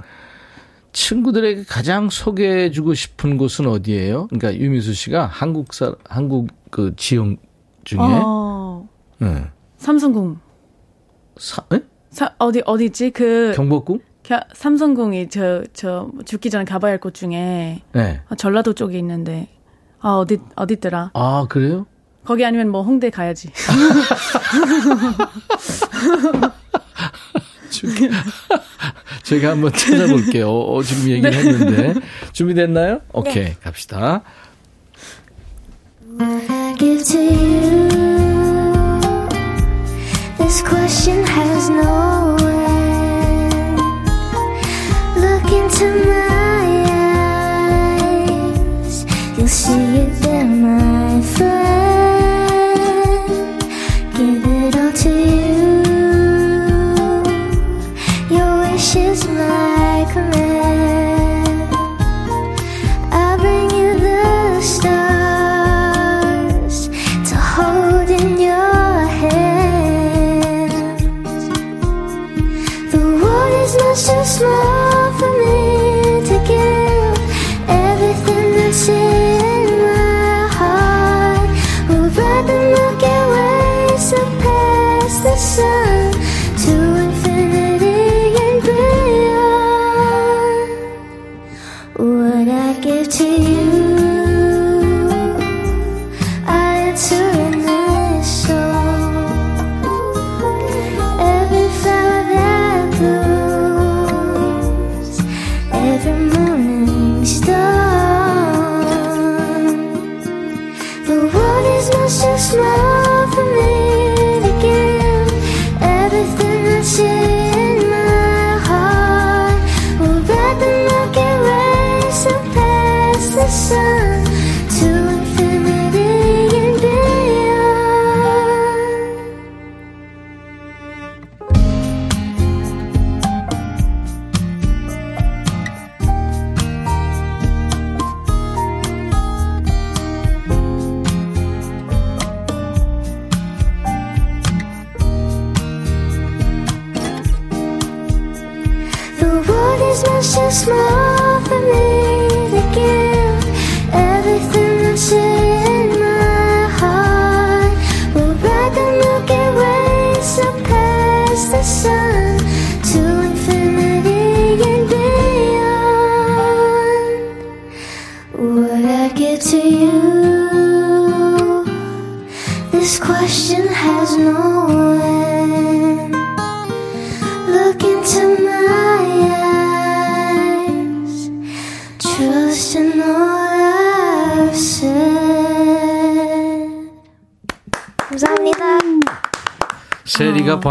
[0.92, 4.26] 친구들에게 가장 소개해주고 싶은 곳은 어디예요?
[4.28, 7.36] 그러니까 유미수 씨가 한국 사 한국 그 지역
[7.84, 8.88] 중에 어,
[9.18, 9.44] 네.
[9.76, 10.38] 삼성궁.
[11.36, 11.80] 사, 네?
[12.10, 13.10] 사, 어디, 어디지?
[13.10, 14.00] 그, 경복궁?
[14.22, 18.20] 겨- 삼성궁이 저, 저, 죽기 전에 가봐야 할 곳 중에, 네.
[18.28, 19.48] 아, 전라도 쪽에 있는데,
[20.00, 21.10] 아, 어디, 어디더라?
[21.14, 21.86] 아 그래요?
[22.24, 23.50] 거기 아니면 뭐 홍대 가야지.
[29.22, 30.50] 제가 한번 찾아볼게요.
[30.50, 31.36] 어, 지금 얘기를 네.
[31.38, 31.94] 했는데
[32.32, 33.00] 준비됐나요?
[33.12, 34.22] 오케이 갑시다.
[40.48, 43.78] This question has no end.
[45.20, 46.88] Look into my
[48.80, 49.04] eyes.
[49.36, 52.48] You'll see it there, my friend.
[54.16, 55.84] Give it all to you.
[58.34, 60.47] Your wish is my command.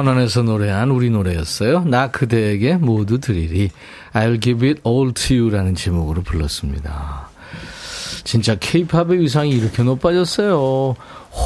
[0.07, 1.83] 번안해서 노래한 우리 노래였어요.
[1.83, 3.71] 나 그대에게 모두 드리리.
[4.13, 7.29] I'll give it all to you라는 제목으로 불렀습니다.
[8.23, 10.95] 진짜 케이팝의 위상이 이렇게 높아졌어요.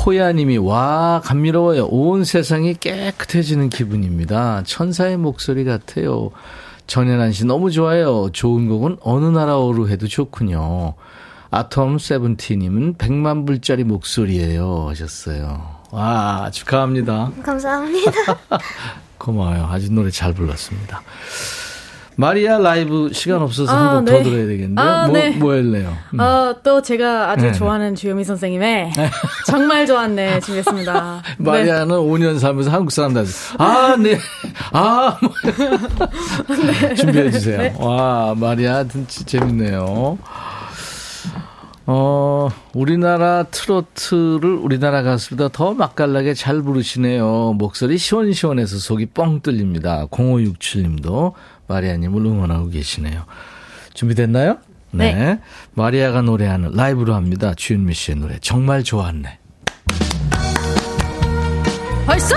[0.06, 1.88] 호야님이 와 감미로워요.
[1.88, 4.62] 온 세상이 깨끗해지는 기분입니다.
[4.64, 6.30] 천사의 목소리 같아요.
[6.86, 8.30] 전현한 씨 너무 좋아요.
[8.32, 10.94] 좋은 곡은 어느 나라어로 해도 좋군요.
[11.50, 15.81] 아톰 세븐티님은 100만 불짜리 목소리예요 하셨어요.
[15.92, 17.32] 와 축하합니다.
[17.44, 18.12] 감사합니다.
[19.18, 19.68] 고마워요.
[19.70, 21.02] 아주 노래 잘 불렀습니다.
[22.16, 24.24] 마리아 라이브 시간 없어서 아, 한곡더 네.
[24.24, 24.86] 들어야 되겠는데요.
[24.86, 25.30] 아, 뭐, 네.
[25.32, 25.98] 뭐 할래요?
[26.14, 26.20] 음.
[26.20, 27.54] 어, 또 제가 아주 네네.
[27.54, 28.92] 좋아하는 주요미 선생님의
[29.48, 31.22] 정말 좋았네 준비했습니다.
[31.40, 31.44] 네.
[31.44, 33.26] 마리아는 5년 살면서 한국 사람들
[33.58, 34.18] 아, 네.
[34.72, 35.32] 아, 뭐.
[36.96, 37.58] 준비해 주세요.
[37.58, 37.76] 네.
[37.80, 40.18] 와, 마리아 진짜 재밌네요.
[41.88, 47.54] 어, 우리나라 트로트를 우리나라 가수보다 더 맛깔나게 잘 부르시네요.
[47.58, 50.06] 목소리 시원시원해서 속이 뻥 뚫립니다.
[50.08, 51.34] 0567님도
[51.68, 53.24] 마리아님을 응원하고 계시네요.
[53.94, 54.58] 준비됐나요?
[54.92, 55.40] 네.
[55.74, 57.54] 마리아가 노래하는 라이브로 합니다.
[57.56, 58.38] 주윤미 씨의 노래.
[58.40, 59.40] 정말 좋았네.
[62.06, 62.36] 벌써!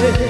[0.00, 0.29] 사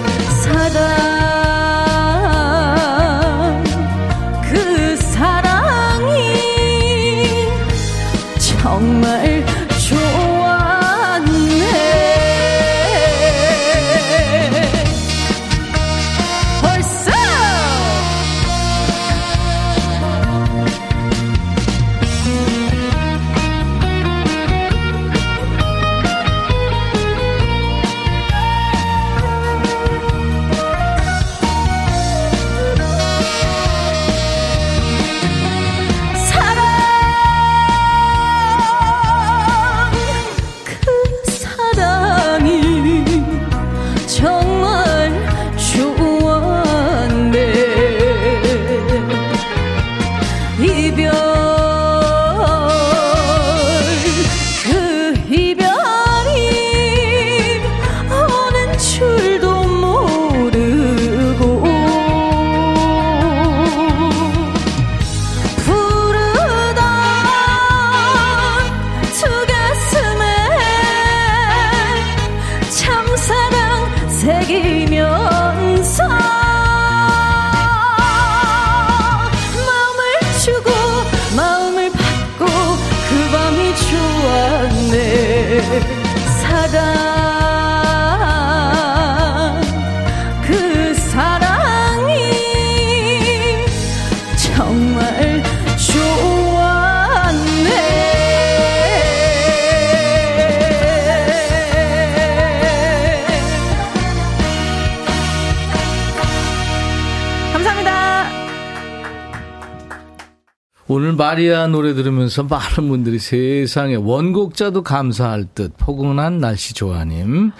[112.30, 117.50] 들으면서 많은 분들이 세상에 원곡자도 감사할 듯 포근한 날씨 좋아님.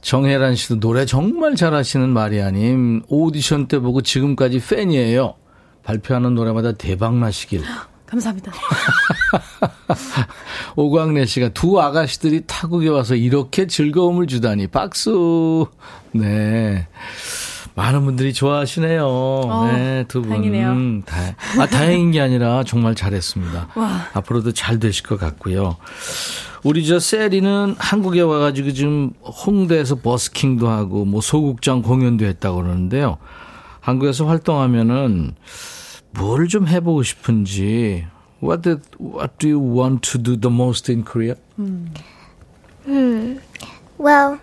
[0.00, 3.02] 정혜란 씨도 노래 정말 잘하시는 마리아님.
[3.08, 5.34] 오디션 때 보고 지금까지 팬이에요.
[5.82, 7.62] 발표하는 노래마다 대박 나시길.
[8.06, 8.52] 감사합니다.
[10.76, 15.66] 오광래 씨가 두 아가씨들이 타국에 와서 이렇게 즐거움을 주다니 박수.
[16.12, 16.86] 네.
[17.74, 19.68] 많은 분들이 좋아하시네요.
[19.72, 20.30] 네, 두 분.
[20.30, 20.70] 다행이네요.
[20.70, 21.16] 음, 다,
[21.58, 23.68] 아, 다행인 게 아니라 정말 잘했습니다.
[23.74, 24.06] 와.
[24.14, 25.76] 앞으로도 잘 되실 것 같고요.
[26.62, 33.18] 우리 저 세리는 한국에 와가지고 지금 홍대에서 버스킹도 하고 뭐 소극장 공연도 했다고 그러는데요.
[33.80, 35.34] 한국에서 활동하면은
[36.12, 38.06] 뭘 좀 해보고 싶은지.
[38.42, 41.34] What, did, what do you want to do the most in Korea?
[42.86, 43.38] Hmm.
[43.98, 44.38] Well,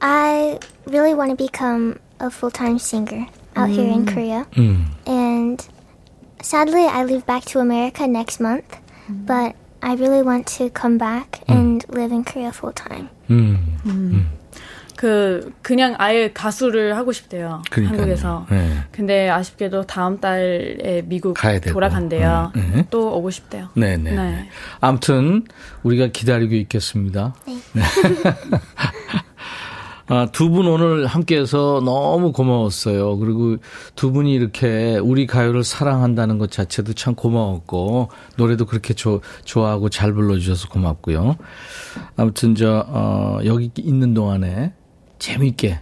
[0.00, 3.26] I really want to become a full time singer
[3.56, 4.46] out here in Korea.
[4.56, 4.86] 음.
[5.06, 5.60] And
[6.40, 8.78] sadly, I leave back to America next month.
[9.08, 13.08] But I really want to come back and live in Korea full time.
[13.28, 14.30] 음.
[14.96, 17.62] 그 그냥 아예 가수를 하고 싶대요.
[17.68, 17.98] 그러니까요.
[17.98, 18.46] 한국에서.
[18.48, 18.84] 네.
[18.92, 21.36] 근데 아쉽게도 다음 달에 미국.
[21.72, 22.52] 돌아간대요.
[22.54, 22.86] 네, 네.
[22.90, 23.68] 또 오고 싶대요.
[23.74, 24.12] 네네.
[24.12, 24.48] 네.
[24.80, 25.44] 아무튼
[25.82, 27.34] 우리가 기다리고 있겠습니다.
[27.46, 27.58] 네.
[30.12, 33.16] 아, 두 분 오늘 함께해서 너무 고마웠어요.
[33.16, 33.56] 그리고
[33.94, 40.12] 두 분이 이렇게 우리 가요를 사랑한다는 것 자체도 참 고마웠고 노래도 그렇게 조, 좋아하고 잘
[40.12, 41.36] 불러주셔서 고맙고요.
[42.16, 44.74] 아무튼 저 어, 여기 있는 동안에
[45.18, 45.80] 재미있게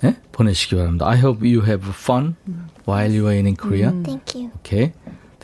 [0.00, 0.16] 네?
[0.32, 1.06] 보내시기 바랍니다.
[1.06, 2.36] I hope you have fun
[2.88, 3.90] while you are in Korea.
[4.02, 4.50] Thank you.
[4.60, 4.92] Okay.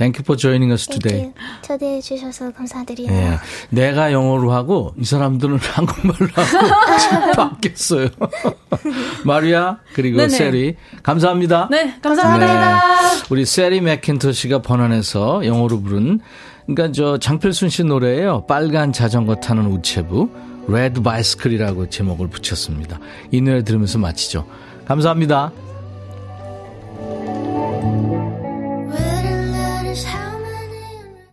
[0.02, 1.22] Thank you for joining us Thank today.
[1.26, 1.32] you.
[1.62, 3.08] 초대해 주셔서 감사드려요.
[3.08, 3.38] 예.
[3.70, 8.08] 내가 영어로 하고 이 사람들은 한국말로 하고 지금 바뀌었어요.
[9.24, 10.28] 마리아 그리고 네네.
[10.28, 11.68] 세리 감사합니다.
[11.70, 12.74] 네, 감사합니다.
[12.74, 13.22] 네.
[13.30, 16.18] 우리 세리 맥킨토시가 번안해서 영어로 부른
[16.66, 18.46] 그러니까 저 장필순 씨 노래예요.
[18.46, 20.30] 빨간 자전거 타는 우체부
[20.66, 22.98] Red Bicycle이라고 제목을 붙였습니다.
[23.30, 24.46] 이 노래 들으면서 마치죠.
[24.84, 25.52] 감사합니다.